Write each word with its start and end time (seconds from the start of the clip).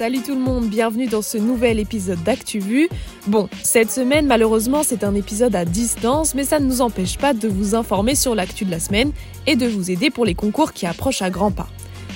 Salut 0.00 0.22
tout 0.22 0.34
le 0.34 0.40
monde, 0.40 0.70
bienvenue 0.70 1.08
dans 1.08 1.20
ce 1.20 1.36
nouvel 1.36 1.78
épisode 1.78 2.22
d'ActuVu. 2.22 2.88
Bon, 3.26 3.50
cette 3.62 3.90
semaine 3.90 4.26
malheureusement 4.26 4.82
c'est 4.82 5.04
un 5.04 5.14
épisode 5.14 5.54
à 5.54 5.66
distance, 5.66 6.34
mais 6.34 6.44
ça 6.44 6.58
ne 6.58 6.64
nous 6.64 6.80
empêche 6.80 7.18
pas 7.18 7.34
de 7.34 7.46
vous 7.48 7.74
informer 7.74 8.14
sur 8.14 8.34
l'actu 8.34 8.64
de 8.64 8.70
la 8.70 8.80
semaine 8.80 9.12
et 9.46 9.56
de 9.56 9.66
vous 9.66 9.90
aider 9.90 10.08
pour 10.08 10.24
les 10.24 10.34
concours 10.34 10.72
qui 10.72 10.86
approchent 10.86 11.20
à 11.20 11.28
grands 11.28 11.50
pas. 11.50 11.68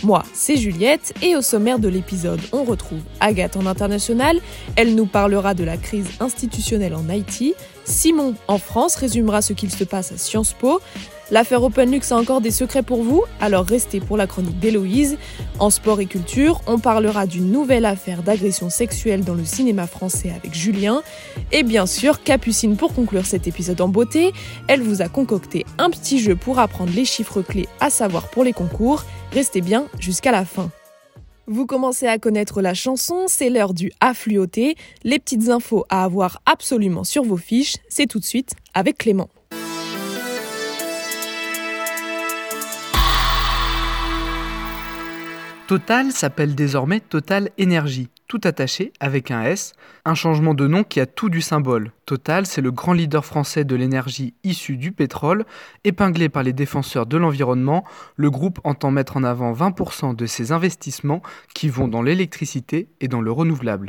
Moi, 0.03 0.23
c'est 0.33 0.57
Juliette 0.57 1.13
et 1.21 1.37
au 1.37 1.43
sommaire 1.43 1.79
de 1.79 1.89
l'épisode, 1.89 2.41
on 2.53 2.65
retrouve 2.65 3.01
Agathe 3.21 3.57
en 3.59 3.67
international. 3.67 4.41
Elle 4.77 4.95
nous 4.95 5.07
parlera 5.07 5.53
de 5.53 5.65
la 5.65 5.77
crise 5.77 6.09
institutionnelle 6.21 6.95
en 6.95 7.11
Haïti. 7.11 7.53
Simon 7.85 8.35
en 8.49 8.57
France 8.57 8.97
résumera 8.97 9.43
ce 9.43 9.53
qu'il 9.53 9.71
se 9.71 9.85
passe 9.85 10.11
à 10.11 10.17
Sciences 10.17 10.55
Po. 10.55 10.81
L'affaire 11.31 11.63
OpenLux 11.63 12.03
a 12.11 12.17
encore 12.17 12.41
des 12.41 12.51
secrets 12.51 12.83
pour 12.83 13.03
vous, 13.03 13.25
alors 13.41 13.65
restez 13.65 14.01
pour 14.01 14.17
la 14.17 14.27
chronique 14.27 14.59
d'Héloïse. 14.59 15.17
En 15.59 15.71
sport 15.71 16.01
et 16.01 16.07
culture, 16.07 16.61
on 16.67 16.79
parlera 16.79 17.27
d'une 17.27 17.51
nouvelle 17.51 17.87
affaire 17.87 18.23
d'agression 18.23 18.69
sexuelle 18.69 19.25
dans 19.25 19.35
le 19.35 19.45
cinéma 19.45 19.87
français 19.87 20.31
avec 20.31 20.55
Julien. 20.55 21.03
Et 21.51 21.63
bien 21.63 21.87
sûr, 21.87 22.23
Capucine 22.23 22.77
pour 22.77 22.95
conclure 22.95 23.25
cet 23.25 23.47
épisode 23.47 23.81
en 23.81 23.89
beauté, 23.89 24.33
elle 24.69 24.83
vous 24.83 25.01
a 25.01 25.09
concocté 25.09 25.65
un 25.79 25.91
petit 25.91 26.19
jeu 26.19 26.37
pour 26.37 26.59
apprendre 26.59 26.93
les 26.95 27.07
chiffres 27.07 27.41
clés 27.41 27.69
à 27.81 27.89
savoir 27.89 28.29
pour 28.29 28.45
les 28.45 28.53
concours. 28.53 29.05
Restez 29.33 29.63
bien 29.63 29.87
jusqu'à 29.99 30.31
la 30.31 30.45
fin. 30.45 30.71
Vous 31.47 31.67
commencez 31.67 32.07
à 32.07 32.19
connaître 32.19 32.63
la 32.63 32.73
chanson, 32.73 33.25
c'est 33.27 33.51
l'heure 33.51 33.75
du 33.75 33.93
affluoté. 34.01 34.77
Les 35.03 35.19
petites 35.19 35.51
infos 35.51 35.85
à 35.91 36.05
avoir 36.05 36.41
absolument 36.47 37.05
sur 37.05 37.23
vos 37.23 37.37
fiches, 37.37 37.77
c'est 37.89 38.07
tout 38.07 38.19
de 38.19 38.25
suite 38.25 38.53
avec 38.73 38.99
Clément. 38.99 39.29
Total 45.67 46.13
s'appelle 46.13 46.55
désormais 46.55 47.01
Total 47.01 47.49
Énergie, 47.57 48.11
tout 48.29 48.41
attaché 48.45 48.93
avec 49.01 49.31
un 49.31 49.45
S, 49.45 49.73
un 50.05 50.15
changement 50.15 50.53
de 50.53 50.67
nom 50.67 50.85
qui 50.85 51.01
a 51.01 51.07
tout 51.07 51.31
du 51.31 51.41
symbole. 51.41 51.93
Total, 52.05 52.45
c'est 52.45 52.61
le 52.61 52.71
grand 52.71 52.93
leader 52.93 53.25
français 53.25 53.65
de 53.65 53.75
l'énergie 53.75 54.35
issue 54.45 54.77
du 54.77 54.93
pétrole. 54.93 55.47
Épinglé 55.85 56.29
par 56.29 56.43
les 56.43 56.53
défenseurs 56.53 57.07
de 57.07 57.17
l'environnement, 57.17 57.85
le 58.17 58.31
groupe 58.31 58.61
entend 58.65 58.91
mettre 58.91 59.17
en 59.17 59.25
avant 59.25 59.55
20% 59.55 60.15
de 60.15 60.27
ses 60.27 60.53
investissements 60.53 61.23
qui 61.55 61.71
vont 61.71 61.89
dans 61.89 62.03
l'électricité 62.03 62.89
et 63.01 63.09
dans 63.09 63.23
le 63.23 63.33
renouvelable. 63.33 63.89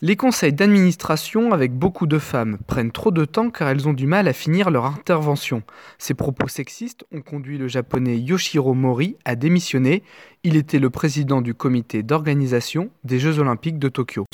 Les 0.00 0.16
conseils 0.16 0.52
d'administration, 0.52 1.52
avec 1.52 1.72
beaucoup 1.72 2.08
de 2.08 2.18
femmes, 2.18 2.58
prennent 2.66 2.90
trop 2.90 3.12
de 3.12 3.24
temps 3.24 3.50
car 3.50 3.68
elles 3.68 3.86
ont 3.86 3.92
du 3.92 4.08
mal 4.08 4.26
à 4.26 4.32
finir 4.32 4.70
leur 4.72 4.86
intervention. 4.86 5.62
Ces 5.98 6.14
propos 6.14 6.48
sexistes 6.48 7.04
ont 7.12 7.20
conduit 7.20 7.58
le 7.58 7.68
japonais 7.68 8.18
Yoshiro 8.18 8.74
Mori 8.74 9.16
à 9.24 9.36
démissionner. 9.36 10.02
Il 10.44 10.56
était 10.56 10.80
le 10.80 10.90
président 10.90 11.40
du 11.40 11.54
comité 11.54 12.02
d'organisation 12.02 12.90
des 13.04 13.20
Jeux 13.20 13.38
olympiques 13.38 13.78
de 13.78 13.88
Tokyo. 13.88 14.24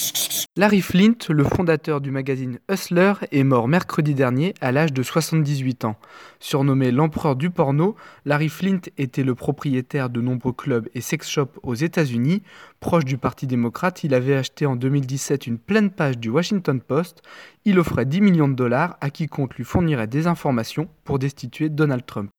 Larry 0.57 0.81
Flint, 0.81 1.19
le 1.29 1.45
fondateur 1.45 2.01
du 2.01 2.11
magazine 2.11 2.61
Hustler, 2.71 3.13
est 3.31 3.45
mort 3.45 3.69
mercredi 3.69 4.15
dernier 4.15 4.55
à 4.63 4.73
l'âge 4.73 4.95
de 4.95 5.03
78 5.03 5.85
ans. 5.85 5.97
Surnommé 6.41 6.93
l'empereur 6.93 7.35
du 7.35 7.51
porno, 7.51 7.97
Larry 8.25 8.49
Flint 8.49 8.81
était 8.97 9.25
le 9.25 9.35
propriétaire 9.35 10.09
de 10.09 10.21
nombreux 10.21 10.53
clubs 10.53 10.89
et 10.95 11.01
sex 11.01 11.29
shops 11.29 11.59
aux 11.63 11.75
États-Unis. 11.75 12.43
Proche 12.81 13.05
du 13.05 13.19
Parti 13.19 13.47
démocrate, 13.47 14.05
il 14.05 14.15
avait 14.15 14.37
acheté 14.37 14.65
en 14.65 14.77
2017 14.77 15.47
une 15.47 15.59
pleine 15.59 15.91
page 15.91 16.19
du 16.19 16.31
Washington 16.31 16.81
Post. 16.81 17.23
Il 17.65 17.79
offrait 17.79 18.07
10 18.07 18.21
millions 18.21 18.49
de 18.49 18.55
dollars 18.55 18.97
à 19.01 19.11
quiconque 19.11 19.57
lui 19.57 19.65
fournirait 19.65 20.07
des 20.07 20.27
informations 20.27 20.89
pour 21.05 21.19
destituer 21.19 21.69
Donald 21.69 22.07
Trump. 22.07 22.31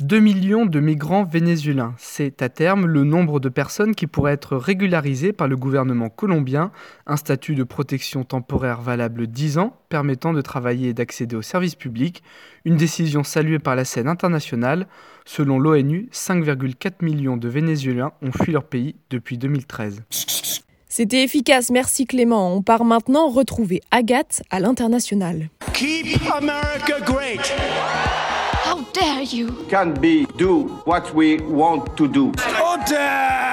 2 0.00 0.18
millions 0.18 0.64
de 0.64 0.80
migrants 0.80 1.24
vénézuéliens, 1.24 1.94
c'est 1.98 2.40
à 2.40 2.48
terme 2.48 2.86
le 2.86 3.04
nombre 3.04 3.38
de 3.38 3.50
personnes 3.50 3.94
qui 3.94 4.06
pourraient 4.06 4.32
être 4.32 4.56
régularisées 4.56 5.34
par 5.34 5.46
le 5.46 5.56
gouvernement 5.56 6.08
colombien, 6.08 6.72
un 7.06 7.16
statut 7.16 7.54
de 7.54 7.64
protection 7.64 8.24
temporaire 8.24 8.80
valable 8.80 9.26
10 9.26 9.58
ans 9.58 9.76
permettant 9.90 10.32
de 10.32 10.40
travailler 10.40 10.88
et 10.88 10.94
d'accéder 10.94 11.36
aux 11.36 11.42
services 11.42 11.74
publics, 11.74 12.22
une 12.64 12.76
décision 12.76 13.24
saluée 13.30 13.58
par 13.58 13.76
la 13.76 13.84
scène 13.84 14.08
internationale. 14.08 14.86
Selon 15.24 15.58
l'ONU, 15.58 16.08
5,4 16.12 17.02
millions 17.02 17.36
de 17.36 17.48
Vénézuéliens 17.48 18.12
ont 18.22 18.32
fui 18.32 18.52
leur 18.52 18.64
pays 18.64 18.96
depuis 19.10 19.38
2013. 19.38 20.02
C'était 20.88 21.22
efficace, 21.22 21.70
merci 21.70 22.04
Clément. 22.04 22.54
On 22.54 22.62
part 22.62 22.84
maintenant 22.84 23.28
retrouver 23.28 23.80
Agathe 23.92 24.42
à 24.50 24.58
l'international. 24.58 25.48
Keep 25.72 26.18
America 26.36 26.98
great. 27.06 27.54
How 28.66 28.80
dare 28.92 29.22
you? 29.22 29.48
can 29.70 29.94
be 30.00 30.26
do 30.36 30.68
what 30.86 31.14
we 31.14 31.40
want 31.48 31.96
to 31.96 32.08
do. 32.08 32.32
Order! 32.60 33.49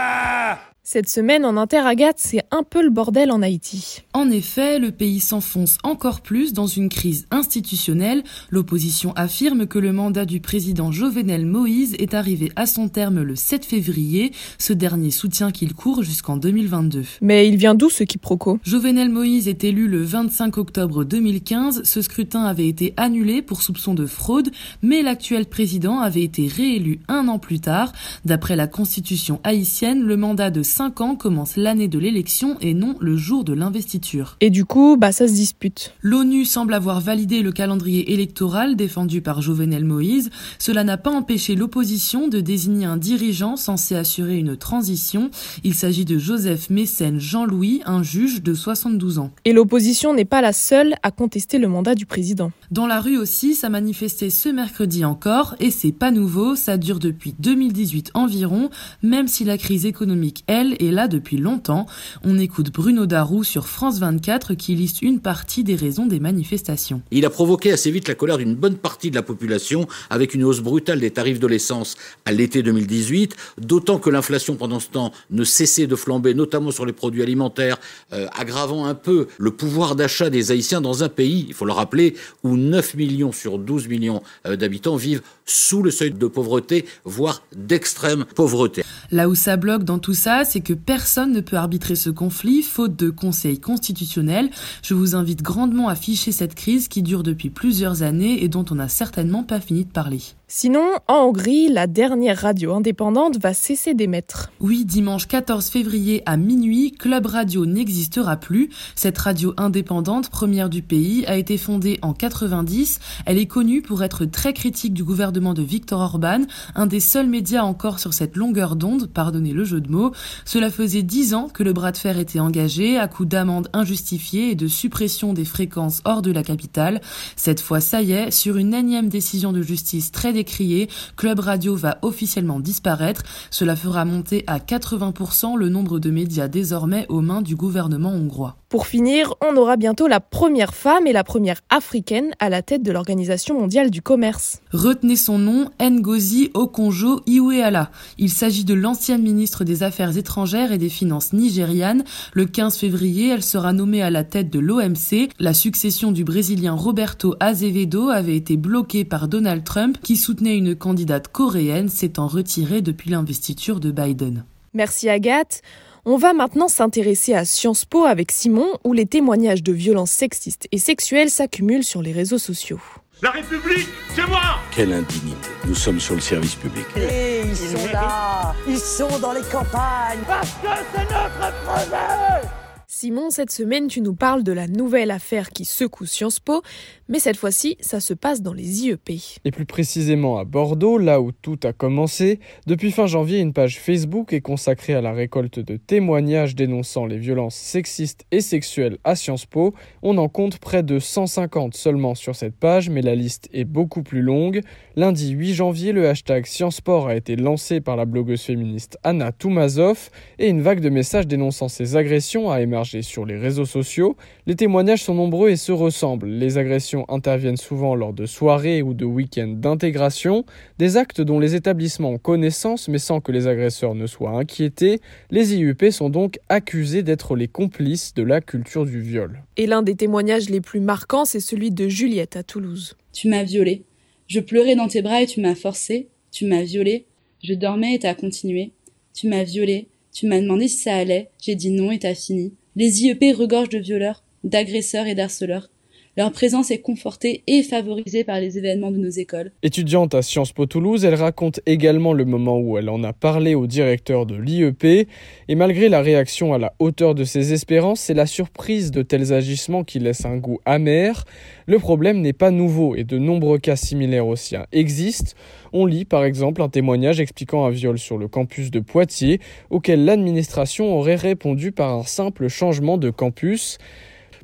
Cette 0.89 1.09
semaine 1.09 1.43
en 1.43 1.57
Inter 1.57 1.79
Agathe, 1.79 2.15
c'est 2.17 2.45
un 2.49 2.63
peu 2.63 2.81
le 2.81 2.89
bordel 2.89 3.29
en 3.29 3.41
Haïti. 3.41 4.03
En 4.13 4.29
effet, 4.29 4.79
le 4.79 4.93
pays 4.93 5.19
s'enfonce 5.19 5.77
encore 5.83 6.21
plus 6.21 6.53
dans 6.53 6.65
une 6.65 6.87
crise 6.87 7.27
institutionnelle. 7.29 8.23
L'opposition 8.51 9.11
affirme 9.17 9.67
que 9.67 9.79
le 9.79 9.91
mandat 9.91 10.23
du 10.23 10.39
président 10.39 10.93
Jovenel 10.93 11.45
Moïse 11.45 11.93
est 11.99 12.13
arrivé 12.13 12.53
à 12.55 12.65
son 12.65 12.87
terme 12.87 13.21
le 13.21 13.35
7 13.35 13.65
février. 13.65 14.31
Ce 14.59 14.71
dernier 14.71 15.11
soutient 15.11 15.51
qu'il 15.51 15.73
court 15.73 16.03
jusqu'en 16.03 16.37
2022. 16.37 17.03
Mais 17.19 17.49
il 17.49 17.57
vient 17.57 17.75
d'où 17.75 17.89
ce 17.89 18.05
quiproquo? 18.05 18.57
Jovenel 18.63 19.09
Moïse 19.09 19.49
est 19.49 19.65
élu 19.65 19.89
le 19.89 20.01
25 20.01 20.57
octobre 20.57 21.03
2015. 21.03 21.83
Ce 21.83 22.01
scrutin 22.01 22.45
avait 22.45 22.69
été 22.69 22.93
annulé 22.95 23.41
pour 23.41 23.61
soupçon 23.61 23.93
de 23.93 24.05
fraude, 24.05 24.51
mais 24.81 25.01
l'actuel 25.01 25.47
président 25.47 25.99
avait 25.99 26.23
été 26.23 26.47
réélu 26.47 27.01
un 27.09 27.27
an 27.27 27.39
plus 27.39 27.59
tard. 27.59 27.91
D'après 28.23 28.55
la 28.55 28.67
constitution 28.67 29.41
haïtienne, 29.43 30.03
le 30.03 30.15
mandat 30.15 30.49
de 30.49 30.63
5 30.77 31.01
ans 31.01 31.15
commence 31.15 31.55
l'année 31.55 31.87
de 31.87 31.97
l'élection 31.97 32.55
et 32.61 32.75
non 32.75 32.97
le 32.99 33.17
jour 33.17 33.43
de 33.43 33.51
l'investiture. 33.51 34.37
Et 34.41 34.51
du 34.51 34.63
coup, 34.63 34.95
bah 34.95 35.11
ça 35.11 35.27
se 35.27 35.33
dispute. 35.33 35.95
L'ONU 36.03 36.45
semble 36.45 36.75
avoir 36.75 37.01
validé 37.01 37.41
le 37.41 37.51
calendrier 37.51 38.13
électoral 38.13 38.75
défendu 38.75 39.21
par 39.21 39.41
Jovenel 39.41 39.85
Moïse. 39.85 40.29
Cela 40.59 40.83
n'a 40.83 40.97
pas 40.97 41.09
empêché 41.09 41.55
l'opposition 41.55 42.27
de 42.27 42.41
désigner 42.41 42.85
un 42.85 42.97
dirigeant 42.97 43.55
censé 43.55 43.95
assurer 43.95 44.37
une 44.37 44.55
transition. 44.55 45.31
Il 45.63 45.73
s'agit 45.73 46.05
de 46.05 46.19
Joseph 46.19 46.69
Mécène 46.69 47.19
Jean-Louis, 47.19 47.81
un 47.87 48.03
juge 48.03 48.43
de 48.43 48.53
72 48.53 49.17
ans. 49.17 49.31
Et 49.45 49.53
l'opposition 49.53 50.13
n'est 50.13 50.25
pas 50.25 50.41
la 50.41 50.53
seule 50.53 50.93
à 51.01 51.09
contester 51.09 51.57
le 51.57 51.67
mandat 51.67 51.95
du 51.95 52.05
président. 52.05 52.51
Dans 52.69 52.85
la 52.85 53.01
rue 53.01 53.17
aussi, 53.17 53.55
ça 53.55 53.69
manifestait 53.69 54.29
ce 54.29 54.49
mercredi 54.49 55.05
encore, 55.05 55.55
et 55.59 55.71
c'est 55.71 55.91
pas 55.91 56.11
nouveau, 56.11 56.55
ça 56.55 56.77
dure 56.77 56.99
depuis 56.99 57.33
2018 57.39 58.11
environ, 58.13 58.69
même 59.01 59.27
si 59.27 59.43
la 59.43 59.57
crise 59.57 59.87
économique, 59.87 60.43
elle, 60.45 60.66
est 60.79 60.91
là 60.91 61.07
depuis 61.07 61.37
longtemps. 61.37 61.85
On 62.23 62.37
écoute 62.37 62.71
Bruno 62.71 63.05
Darou 63.05 63.43
sur 63.43 63.67
France 63.67 63.99
24 63.99 64.53
qui 64.55 64.75
liste 64.75 65.01
une 65.01 65.19
partie 65.19 65.63
des 65.63 65.75
raisons 65.75 66.05
des 66.05 66.19
manifestations. 66.19 67.01
Il 67.11 67.25
a 67.25 67.29
provoqué 67.29 67.71
assez 67.71 67.91
vite 67.91 68.07
la 68.07 68.15
colère 68.15 68.37
d'une 68.37 68.55
bonne 68.55 68.75
partie 68.75 69.09
de 69.09 69.15
la 69.15 69.21
population 69.21 69.87
avec 70.09 70.33
une 70.33 70.43
hausse 70.43 70.61
brutale 70.61 70.99
des 70.99 71.11
tarifs 71.11 71.39
de 71.39 71.47
l'essence 71.47 71.95
à 72.25 72.31
l'été 72.31 72.63
2018, 72.63 73.35
d'autant 73.59 73.99
que 73.99 74.09
l'inflation 74.09 74.55
pendant 74.55 74.79
ce 74.79 74.89
temps 74.89 75.11
ne 75.29 75.43
cessait 75.43 75.87
de 75.87 75.95
flamber, 75.95 76.33
notamment 76.33 76.71
sur 76.71 76.85
les 76.85 76.93
produits 76.93 77.21
alimentaires, 77.21 77.77
euh, 78.13 78.27
aggravant 78.37 78.85
un 78.85 78.95
peu 78.95 79.27
le 79.37 79.51
pouvoir 79.51 79.95
d'achat 79.95 80.29
des 80.29 80.51
Haïtiens 80.51 80.81
dans 80.81 81.03
un 81.03 81.09
pays, 81.09 81.45
il 81.47 81.53
faut 81.53 81.65
le 81.65 81.73
rappeler, 81.73 82.15
où 82.43 82.57
9 82.57 82.95
millions 82.95 83.31
sur 83.31 83.57
12 83.57 83.87
millions 83.87 84.21
euh, 84.45 84.55
d'habitants 84.55 84.95
vivent 84.95 85.21
sous 85.45 85.81
le 85.81 85.91
seuil 85.91 86.11
de 86.11 86.27
pauvreté, 86.27 86.85
voire 87.05 87.41
d'extrême 87.55 88.25
pauvreté. 88.35 88.83
Là 89.11 89.29
où 89.29 89.35
ça 89.35 89.55
bloque 89.57 89.83
dans 89.83 89.99
tout 89.99 90.13
ça, 90.13 90.43
c'est 90.43 90.56
que 90.61 90.73
personne 90.73 91.31
ne 91.31 91.41
peut 91.41 91.57
arbitrer 91.57 91.95
ce 91.95 92.09
conflit, 92.09 92.61
faute 92.61 92.95
de 92.95 93.09
conseil 93.09 93.59
constitutionnel. 93.59 94.49
Je 94.83 94.93
vous 94.93 95.15
invite 95.15 95.41
grandement 95.41 95.87
à 95.89 95.95
ficher 95.95 96.31
cette 96.31 96.55
crise 96.55 96.87
qui 96.87 97.01
dure 97.01 97.23
depuis 97.23 97.49
plusieurs 97.49 98.03
années 98.03 98.43
et 98.43 98.47
dont 98.47 98.65
on 98.71 98.75
n'a 98.75 98.89
certainement 98.89 99.43
pas 99.43 99.59
fini 99.59 99.85
de 99.85 99.91
parler. 99.91 100.21
Sinon, 100.49 100.93
en 101.09 101.25
Hongrie, 101.25 101.67
la 101.67 101.87
dernière 101.87 102.39
radio 102.39 102.73
indépendante 102.73 103.37
va 103.37 103.53
cesser 103.53 103.93
d'émettre. 103.93 104.49
Oui, 104.61 104.85
dimanche 104.85 105.27
14 105.27 105.67
février 105.67 106.23
à 106.25 106.37
minuit, 106.37 106.93
Club 106.93 107.25
Radio 107.25 107.65
n'existera 107.65 108.37
plus. 108.37 108.69
Cette 108.95 109.17
radio 109.17 109.53
indépendante, 109.57 110.29
première 110.29 110.69
du 110.69 110.81
pays, 110.81 111.25
a 111.25 111.35
été 111.35 111.57
fondée 111.57 111.99
en 112.01 112.13
90. 112.13 113.01
Elle 113.25 113.39
est 113.39 113.45
connue 113.45 113.81
pour 113.81 114.03
être 114.03 114.23
très 114.23 114.53
critique 114.53 114.93
du 114.93 115.03
gouvernement 115.03 115.53
de 115.53 115.61
Viktor 115.61 115.99
Orban, 115.99 116.43
un 116.75 116.87
des 116.87 117.01
seuls 117.01 117.27
médias 117.27 117.63
encore 117.63 117.99
sur 117.99 118.13
cette 118.13 118.37
longueur 118.37 118.77
d'onde, 118.77 119.07
pardonnez 119.07 119.51
le 119.51 119.65
jeu 119.65 119.81
de 119.81 119.91
mots. 119.91 120.13
Cela 120.45 120.69
faisait 120.69 121.03
dix 121.03 121.33
ans 121.33 121.49
que 121.53 121.63
le 121.63 121.73
bras 121.73 121.91
de 121.91 121.97
fer 121.97 122.17
était 122.17 122.39
engagé, 122.39 122.97
à 122.97 123.09
coup 123.09 123.25
d'amendes 123.25 123.67
injustifiées 123.73 124.51
et 124.51 124.55
de 124.55 124.69
suppression 124.69 125.33
des 125.33 125.43
fréquences 125.43 125.99
hors 126.05 126.21
de 126.21 126.31
la 126.31 126.43
capitale. 126.43 127.01
Cette 127.35 127.59
fois, 127.59 127.81
ça 127.81 128.01
y 128.01 128.13
est, 128.13 128.31
sur 128.31 128.55
une 128.55 128.73
énième 128.73 129.09
décision 129.09 129.51
de 129.51 129.61
justice 129.61 130.13
très 130.13 130.36
décrié. 130.37 130.87
Club 131.15 131.39
Radio 131.39 131.75
va 131.75 131.97
officiellement 132.03 132.59
disparaître. 132.59 133.23
Cela 133.49 133.75
fera 133.75 134.05
monter 134.05 134.43
à 134.45 134.59
80% 134.59 135.57
le 135.57 135.69
nombre 135.69 135.97
de 135.97 136.11
médias 136.11 136.47
désormais 136.47 137.07
aux 137.09 137.21
mains 137.21 137.41
du 137.41 137.55
gouvernement 137.55 138.11
hongrois. 138.11 138.55
Pour 138.69 138.85
finir, 138.85 139.33
on 139.41 139.55
aura 139.55 139.77
bientôt 139.77 140.07
la 140.07 140.19
première 140.19 140.73
femme 140.73 141.07
et 141.07 141.13
la 141.13 141.23
première 141.23 141.61
africaine 141.69 142.31
à 142.39 142.49
la 142.49 142.61
tête 142.61 142.83
de 142.83 142.91
l'Organisation 142.91 143.57
mondiale 143.57 143.89
du 143.89 144.01
commerce. 144.01 144.59
Retenez 144.73 145.15
son 145.15 145.39
nom, 145.39 145.69
Ngozi 145.81 146.51
Okonjo-Iweala. 146.53 147.89
Il 148.17 148.29
s'agit 148.29 148.65
de 148.65 148.73
l'ancienne 148.73 149.23
ministre 149.23 149.63
des 149.63 149.83
Affaires 149.83 150.17
étrangères 150.17 150.73
et 150.73 150.77
des 150.77 150.89
Finances 150.89 151.31
nigériane. 151.31 152.03
Le 152.33 152.45
15 152.45 152.77
février, 152.77 153.29
elle 153.29 153.43
sera 153.43 153.71
nommée 153.71 154.01
à 154.01 154.09
la 154.09 154.25
tête 154.25 154.49
de 154.49 154.59
l'OMC. 154.59 155.29
La 155.39 155.53
succession 155.53 156.11
du 156.11 156.25
Brésilien 156.25 156.73
Roberto 156.73 157.35
Azevedo 157.39 158.09
avait 158.09 158.35
été 158.35 158.57
bloquée 158.57 159.05
par 159.05 159.29
Donald 159.29 159.63
Trump, 159.63 159.97
qui 160.03 160.17
soutenait 160.27 160.57
une 160.57 160.75
candidate 160.75 161.29
coréenne 161.29 161.87
s'étant 161.87 162.27
retirée 162.27 162.81
depuis 162.81 163.09
l'investiture 163.09 163.79
de 163.79 163.91
Biden. 163.91 164.43
Merci 164.73 165.07
Agathe. 165.07 165.61
On 166.03 166.17
va 166.17 166.33
maintenant 166.33 166.67
s'intéresser 166.67 167.33
à 167.33 167.45
Sciences 167.45 167.85
Po 167.85 168.03
avec 168.03 168.33
Simon, 168.33 168.67
où 168.83 168.91
les 168.91 169.05
témoignages 169.05 169.63
de 169.63 169.71
violences 169.71 170.11
sexistes 170.11 170.67
et 170.73 170.79
sexuelles 170.79 171.29
s'accumulent 171.29 171.85
sur 171.85 172.01
les 172.01 172.11
réseaux 172.11 172.39
sociaux. 172.39 172.81
La 173.21 173.31
République, 173.31 173.87
c'est 174.13 174.27
moi 174.27 174.41
Quelle 174.75 174.91
indignité. 174.91 175.47
Nous 175.65 175.75
sommes 175.75 176.01
sur 176.01 176.15
le 176.15 176.21
service 176.21 176.55
public. 176.55 176.85
Et 176.97 177.43
ils 177.45 177.55
sont 177.55 177.87
là, 177.93 178.53
ils 178.67 178.79
sont 178.79 179.19
dans 179.21 179.31
les 179.31 179.43
campagnes. 179.49 180.19
Parce 180.27 180.51
que 180.51 180.67
c'est 180.93 181.09
notre 181.09 181.53
projet 181.63 182.49
Simon, 182.99 183.29
cette 183.29 183.51
semaine, 183.51 183.85
tu 183.89 184.01
nous 184.01 184.15
parles 184.15 184.41
de 184.41 184.51
la 184.51 184.67
nouvelle 184.67 185.11
affaire 185.11 185.51
qui 185.51 185.65
secoue 185.65 186.07
Sciences 186.07 186.39
Po, 186.39 186.63
mais 187.09 187.19
cette 187.19 187.37
fois-ci, 187.37 187.77
ça 187.79 187.99
se 187.99 188.15
passe 188.15 188.41
dans 188.41 188.53
les 188.53 188.87
IEP. 188.87 189.21
Et 189.45 189.51
plus 189.51 189.67
précisément 189.67 190.39
à 190.39 190.45
Bordeaux, 190.45 190.97
là 190.97 191.21
où 191.21 191.31
tout 191.31 191.59
a 191.63 191.73
commencé. 191.73 192.39
Depuis 192.65 192.91
fin 192.91 193.05
janvier, 193.05 193.37
une 193.37 193.53
page 193.53 193.77
Facebook 193.77 194.33
est 194.33 194.41
consacrée 194.41 194.95
à 194.95 195.01
la 195.01 195.13
récolte 195.13 195.59
de 195.59 195.77
témoignages 195.77 196.55
dénonçant 196.55 197.05
les 197.05 197.19
violences 197.19 197.53
sexistes 197.53 198.25
et 198.31 198.41
sexuelles 198.41 198.97
à 199.03 199.15
Sciences 199.15 199.45
Po. 199.45 199.75
On 200.01 200.17
en 200.17 200.27
compte 200.27 200.57
près 200.57 200.81
de 200.81 200.97
150 200.97 201.75
seulement 201.75 202.15
sur 202.15 202.35
cette 202.35 202.55
page, 202.55 202.89
mais 202.89 203.03
la 203.03 203.13
liste 203.13 203.47
est 203.53 203.63
beaucoup 203.63 204.01
plus 204.01 204.23
longue. 204.23 204.61
Lundi 204.95 205.33
8 205.33 205.53
janvier, 205.53 205.91
le 205.91 206.09
hashtag 206.09 206.47
Sciences 206.47 206.81
a 206.87 207.15
été 207.15 207.35
lancé 207.35 207.79
par 207.79 207.95
la 207.95 208.05
blogueuse 208.05 208.41
féministe 208.41 208.97
Anna 209.03 209.31
Toumazov 209.31 210.09
et 210.39 210.47
une 210.47 210.63
vague 210.63 210.79
de 210.79 210.89
messages 210.89 211.27
dénonçant 211.27 211.67
ces 211.67 211.95
agressions 211.95 212.49
a 212.49 212.59
émergé 212.59 212.86
sur 213.01 213.25
les 213.25 213.37
réseaux 213.37 213.65
sociaux. 213.65 214.15
Les 214.45 214.55
témoignages 214.55 215.03
sont 215.03 215.13
nombreux 215.13 215.49
et 215.49 215.55
se 215.55 215.71
ressemblent. 215.71 216.27
Les 216.27 216.57
agressions 216.57 217.05
interviennent 217.09 217.57
souvent 217.57 217.95
lors 217.95 218.13
de 218.13 218.25
soirées 218.25 218.81
ou 218.81 218.93
de 218.93 219.05
week-ends 219.05 219.53
d'intégration, 219.55 220.45
des 220.77 220.97
actes 220.97 221.21
dont 221.21 221.39
les 221.39 221.55
établissements 221.55 222.11
ont 222.11 222.17
connaissance 222.17 222.87
mais 222.87 222.99
sans 222.99 223.21
que 223.21 223.31
les 223.31 223.47
agresseurs 223.47 223.95
ne 223.95 224.07
soient 224.07 224.31
inquiétés. 224.31 224.99
Les 225.31 225.55
IUP 225.55 225.91
sont 225.91 226.09
donc 226.09 226.39
accusés 226.49 227.03
d'être 227.03 227.35
les 227.35 227.47
complices 227.47 228.13
de 228.13 228.23
la 228.23 228.41
culture 228.41 228.85
du 228.85 229.01
viol. 229.01 229.43
Et 229.57 229.67
l'un 229.67 229.83
des 229.83 229.95
témoignages 229.95 230.49
les 230.49 230.61
plus 230.61 230.79
marquants, 230.79 231.25
c'est 231.25 231.39
celui 231.39 231.71
de 231.71 231.87
Juliette 231.87 232.35
à 232.35 232.43
Toulouse. 232.43 232.95
Tu 233.13 233.29
m'as 233.29 233.43
violée. 233.43 233.83
Je 234.27 234.39
pleurais 234.39 234.75
dans 234.75 234.87
tes 234.87 235.01
bras 235.01 235.21
et 235.21 235.25
tu 235.25 235.41
m'as 235.41 235.55
forcé. 235.55 236.09
Tu 236.31 236.45
m'as 236.45 236.63
violée. 236.63 237.05
Je 237.43 237.53
dormais 237.53 237.95
et 237.95 237.99
t'as 237.99 238.13
continué. 238.13 238.71
Tu 239.13 239.27
m'as 239.27 239.43
violée. 239.43 239.87
Tu 240.13 240.27
m'as 240.27 240.41
demandé 240.41 240.67
si 240.67 240.77
ça 240.77 240.95
allait. 240.95 241.29
J'ai 241.39 241.55
dit 241.55 241.71
non 241.71 241.91
et 241.91 241.99
t'as 241.99 242.15
fini. 242.15 242.53
Les 242.79 243.01
IEP 243.01 243.35
regorgent 243.35 243.69
de 243.69 243.79
violeurs, 243.79 244.21
d'agresseurs 244.43 245.07
et 245.07 245.15
d'harceleurs. 245.15 245.71
Leur 246.17 246.31
présence 246.31 246.71
est 246.71 246.79
confortée 246.79 247.43
et 247.45 247.61
favorisée 247.61 248.23
par 248.23 248.39
les 248.39 248.57
événements 248.57 248.89
de 248.89 248.97
nos 248.97 249.07
écoles. 249.07 249.51
Étudiante 249.61 250.15
à 250.15 250.23
Sciences 250.23 250.51
Po 250.51 250.65
Toulouse, 250.65 251.05
elle 251.05 251.13
raconte 251.13 251.59
également 251.67 252.11
le 252.11 252.25
moment 252.25 252.57
où 252.57 252.79
elle 252.79 252.89
en 252.89 253.03
a 253.03 253.13
parlé 253.13 253.53
au 253.53 253.67
directeur 253.67 254.25
de 254.25 254.35
l'IEP. 254.35 255.07
Et 255.47 255.53
malgré 255.53 255.89
la 255.89 256.01
réaction 256.01 256.55
à 256.55 256.57
la 256.57 256.73
hauteur 256.79 257.13
de 257.13 257.23
ses 257.23 257.53
espérances, 257.53 257.99
c'est 257.99 258.15
la 258.15 258.25
surprise 258.25 258.89
de 258.89 259.03
tels 259.03 259.31
agissements 259.31 259.83
qui 259.83 259.99
laissent 259.99 260.25
un 260.25 260.37
goût 260.37 260.57
amer. 260.65 261.23
Le 261.67 261.77
problème 261.77 262.21
n'est 262.21 262.33
pas 262.33 262.49
nouveau 262.49 262.95
et 262.95 263.03
de 263.03 263.19
nombreux 263.19 263.59
cas 263.59 263.75
similaires 263.75 264.25
aussi 264.25 264.55
existent. 264.71 265.33
On 265.71 265.85
lit 265.85 266.05
par 266.05 266.23
exemple 266.23 266.63
un 266.63 266.69
témoignage 266.69 267.19
expliquant 267.19 267.63
un 267.65 267.69
viol 267.69 267.99
sur 267.99 268.17
le 268.17 268.27
campus 268.27 268.71
de 268.71 268.79
Poitiers 268.79 269.39
auquel 269.69 270.03
l'administration 270.03 270.97
aurait 270.97 271.13
répondu 271.13 271.71
par 271.71 271.93
un 271.93 272.05
simple 272.05 272.47
changement 272.47 272.97
de 272.97 273.11
campus. 273.11 273.77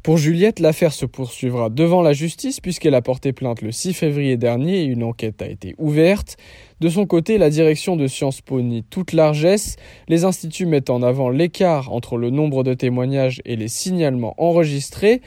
Pour 0.03 0.17
Juliette, 0.17 0.59
l'affaire 0.59 0.91
se 0.91 1.05
poursuivra 1.05 1.69
devant 1.69 2.01
la 2.01 2.11
justice 2.11 2.59
puisqu'elle 2.59 2.93
a 2.93 3.01
porté 3.01 3.31
plainte 3.31 3.61
le 3.61 3.71
6 3.71 3.93
février 3.93 4.35
dernier 4.35 4.81
et 4.81 4.83
une 4.83 5.01
enquête 5.01 5.41
a 5.41 5.47
été 5.47 5.75
ouverte. 5.77 6.35
De 6.81 6.89
son 6.89 7.05
côté, 7.05 7.37
la 7.37 7.49
direction 7.49 7.95
de 7.95 8.05
Sciences 8.07 8.41
Po 8.41 8.59
nie 8.59 8.83
toute 8.83 9.13
largesse. 9.13 9.77
Les 10.09 10.25
instituts 10.25 10.65
mettent 10.65 10.89
en 10.89 11.03
avant 11.03 11.29
l'écart 11.29 11.93
entre 11.93 12.17
le 12.17 12.31
nombre 12.31 12.65
de 12.65 12.73
témoignages 12.73 13.41
et 13.45 13.55
les 13.55 13.69
signalements 13.69 14.35
enregistrés. 14.37 15.21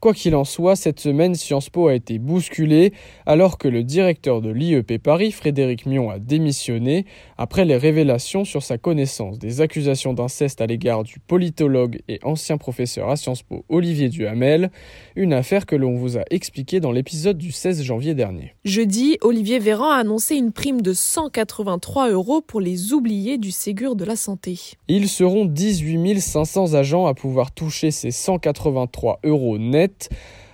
Quoi 0.00 0.12
qu'il 0.14 0.34
en 0.36 0.44
soit, 0.44 0.76
cette 0.76 1.00
semaine, 1.00 1.34
Sciences 1.34 1.68
Po 1.68 1.88
a 1.88 1.94
été 1.94 2.18
bousculée 2.18 2.92
alors 3.26 3.58
que 3.58 3.68
le 3.68 3.82
directeur 3.84 4.40
de 4.40 4.50
l'IEP 4.50 5.02
Paris, 5.02 5.32
Frédéric 5.32 5.84
Mion, 5.84 6.10
a 6.10 6.18
démissionné 6.18 7.04
après 7.36 7.64
les 7.64 7.76
révélations 7.76 8.44
sur 8.44 8.62
sa 8.62 8.78
connaissance 8.78 9.38
des 9.38 9.60
accusations 9.60 10.12
d'inceste 10.12 10.60
à 10.60 10.66
l'égard 10.66 11.02
du 11.02 11.18
politologue 11.18 12.00
et 12.08 12.20
ancien 12.22 12.58
professeur 12.58 13.10
à 13.10 13.16
Sciences 13.16 13.42
Po 13.42 13.64
Olivier 13.68 14.08
Duhamel, 14.08 14.70
une 15.16 15.32
affaire 15.32 15.66
que 15.66 15.76
l'on 15.76 15.96
vous 15.96 16.18
a 16.18 16.22
expliquée 16.30 16.80
dans 16.80 16.92
l'épisode 16.92 17.38
du 17.38 17.52
16 17.52 17.82
janvier 17.82 18.14
dernier. 18.14 18.54
Jeudi, 18.64 19.18
Olivier 19.20 19.58
Véran 19.58 19.90
a 19.90 19.96
annoncé 19.96 20.36
une 20.36 20.52
prime 20.52 20.82
de 20.82 20.92
183 20.92 22.10
euros 22.10 22.40
pour 22.40 22.60
les 22.60 22.92
oubliés 22.92 23.38
du 23.38 23.50
Ségur 23.50 23.96
de 23.96 24.04
la 24.04 24.16
Santé. 24.16 24.58
Ils 24.88 25.08
seront 25.08 25.44
18 25.44 26.20
500 26.20 26.74
agents 26.74 27.06
à 27.06 27.14
pouvoir 27.14 27.52
toucher 27.52 27.90
ces 27.90 28.10
183 28.10 29.20
euros 29.24 29.58
nets 29.58 30.08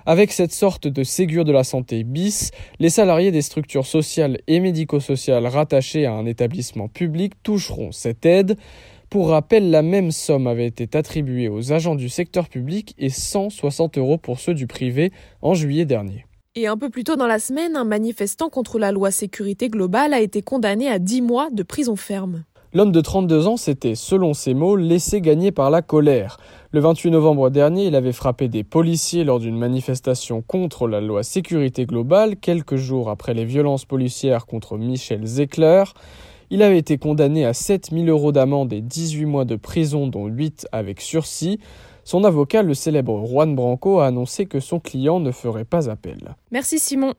avec 0.07 0.33
cette 0.33 0.53
sorte 0.53 0.89
de 0.89 1.03
Ségur 1.03 1.45
de 1.45 1.53
la 1.53 1.65
santé 1.65 2.05
bis, 2.05 2.51
les 2.79 2.91
salariés 2.91 3.31
des 3.31 3.43
structures 3.43 3.87
sociales 3.87 4.39
et 4.47 4.61
médico-sociales 4.61 5.47
rattachées 5.47 6.07
à 6.07 6.13
un 6.13 6.27
établissement 6.27 6.89
public 6.89 7.35
toucheront 7.43 7.93
cette 7.93 8.27
aide. 8.27 8.57
Pour 9.11 9.31
rappel, 9.31 9.71
la 9.71 9.83
même 9.83 10.13
somme 10.13 10.47
avait 10.47 10.67
été 10.67 10.97
attribuée 10.97 11.49
aux 11.49 11.73
agents 11.73 11.97
du 11.97 12.09
secteur 12.09 12.49
public 12.49 12.95
et 12.97 13.09
160 13.09 13.99
euros 13.99 14.19
pour 14.19 14.39
ceux 14.39 14.55
du 14.55 14.67
privé 14.67 15.13
en 15.43 15.55
juillet 15.55 15.85
dernier. 15.85 16.27
Et 16.57 16.67
un 16.67 16.77
peu 16.77 16.91
plus 16.91 17.05
tôt 17.05 17.17
dans 17.17 17.27
la 17.27 17.39
semaine, 17.39 17.77
un 17.77 17.85
manifestant 17.85 18.49
contre 18.49 18.79
la 18.79 18.93
loi 18.93 19.11
sécurité 19.11 19.69
globale 19.69 20.15
a 20.15 20.21
été 20.21 20.43
condamné 20.43 20.89
à 20.89 20.99
10 20.99 21.23
mois 21.23 21.49
de 21.51 21.63
prison 21.63 21.95
ferme. 21.95 22.45
L'homme 22.73 22.93
de 22.93 23.01
32 23.01 23.49
ans 23.49 23.57
s'était, 23.57 23.97
selon 23.97 24.33
ses 24.33 24.55
mots, 24.55 24.77
laissé 24.77 25.21
gagner 25.21 25.51
par 25.51 25.71
la 25.71 25.83
colère. 25.83 26.39
Le 26.71 26.79
28 26.79 27.11
novembre 27.11 27.51
dernier, 27.51 27.87
il 27.87 27.97
avait 27.97 28.13
frappé 28.13 28.47
des 28.47 28.63
policiers 28.63 29.25
lors 29.25 29.41
d'une 29.41 29.59
manifestation 29.59 30.41
contre 30.41 30.87
la 30.87 31.01
loi 31.01 31.25
sécurité 31.25 31.85
globale, 31.85 32.37
quelques 32.37 32.77
jours 32.77 33.11
après 33.11 33.35
les 33.35 33.45
violences 33.45 33.85
policières 33.85 34.47
contre 34.47 34.79
Michel 34.79 35.27
Zecler. 35.27 35.83
Il 36.51 36.63
avait 36.63 36.79
été 36.79 36.97
condamné 36.97 37.45
à 37.45 37.55
7000 37.55 38.09
euros 38.09 38.31
d'amende 38.31 38.73
et 38.73 38.81
18 38.81 39.25
mois 39.25 39.45
de 39.45 39.57
prison, 39.57 40.07
dont 40.07 40.29
8 40.29 40.69
avec 40.71 41.01
sursis. 41.01 41.59
Son 42.11 42.25
avocat, 42.25 42.65
le 42.65 42.75
célèbre 42.75 43.25
Juan 43.25 43.55
Branco, 43.55 44.01
a 44.01 44.09
annoncé 44.09 44.47
que 44.47 44.59
son 44.59 44.81
client 44.81 45.21
ne 45.21 45.31
ferait 45.31 45.65
pas 45.65 45.89
appel. 45.89 46.35
Merci 46.51 46.81
Simon. 46.81 47.15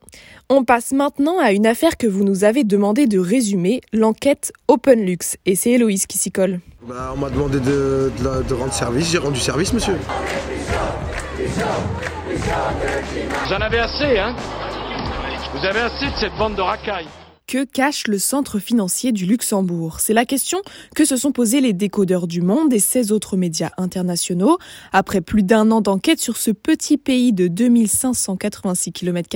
On 0.50 0.64
passe 0.64 0.92
maintenant 0.92 1.38
à 1.38 1.52
une 1.52 1.66
affaire 1.66 1.96
que 1.96 2.06
vous 2.06 2.24
nous 2.24 2.44
avez 2.44 2.62
demandé 2.62 3.06
de 3.06 3.18
résumer, 3.18 3.80
l'enquête 3.94 4.52
OpenLux. 4.68 5.38
Et 5.46 5.56
c'est 5.56 5.70
Héloïse 5.70 6.04
qui 6.06 6.18
s'y 6.18 6.30
colle. 6.30 6.60
Bah, 6.86 7.10
on 7.14 7.16
m'a 7.16 7.30
demandé 7.30 7.58
de, 7.58 8.12
de 8.46 8.52
rendre 8.52 8.74
service, 8.74 9.10
j'ai 9.10 9.16
rendu 9.16 9.40
service 9.40 9.72
monsieur. 9.72 9.96
Vous 13.46 13.52
en 13.54 13.60
avez 13.62 13.78
assez, 13.78 14.18
hein? 14.18 14.36
Vous 15.54 15.64
avez 15.64 15.80
assez 15.80 16.04
de 16.04 16.16
cette 16.20 16.36
bande 16.36 16.54
de 16.54 16.60
racailles 16.60 17.08
que 17.52 17.64
cache 17.64 18.06
le 18.06 18.18
centre 18.18 18.58
financier 18.58 19.12
du 19.12 19.26
Luxembourg 19.26 20.00
C'est 20.00 20.14
la 20.14 20.24
question 20.24 20.62
que 20.96 21.04
se 21.04 21.18
sont 21.18 21.32
posées 21.32 21.60
les 21.60 21.74
décodeurs 21.74 22.26
du 22.26 22.40
monde 22.40 22.72
et 22.72 22.78
16 22.78 23.12
autres 23.12 23.36
médias 23.36 23.72
internationaux. 23.76 24.56
Après 24.90 25.20
plus 25.20 25.42
d'un 25.42 25.70
an 25.70 25.82
d'enquête 25.82 26.18
sur 26.18 26.38
ce 26.38 26.50
petit 26.50 26.96
pays 26.96 27.34
de 27.34 27.48
2586 27.48 28.92
km, 28.92 29.28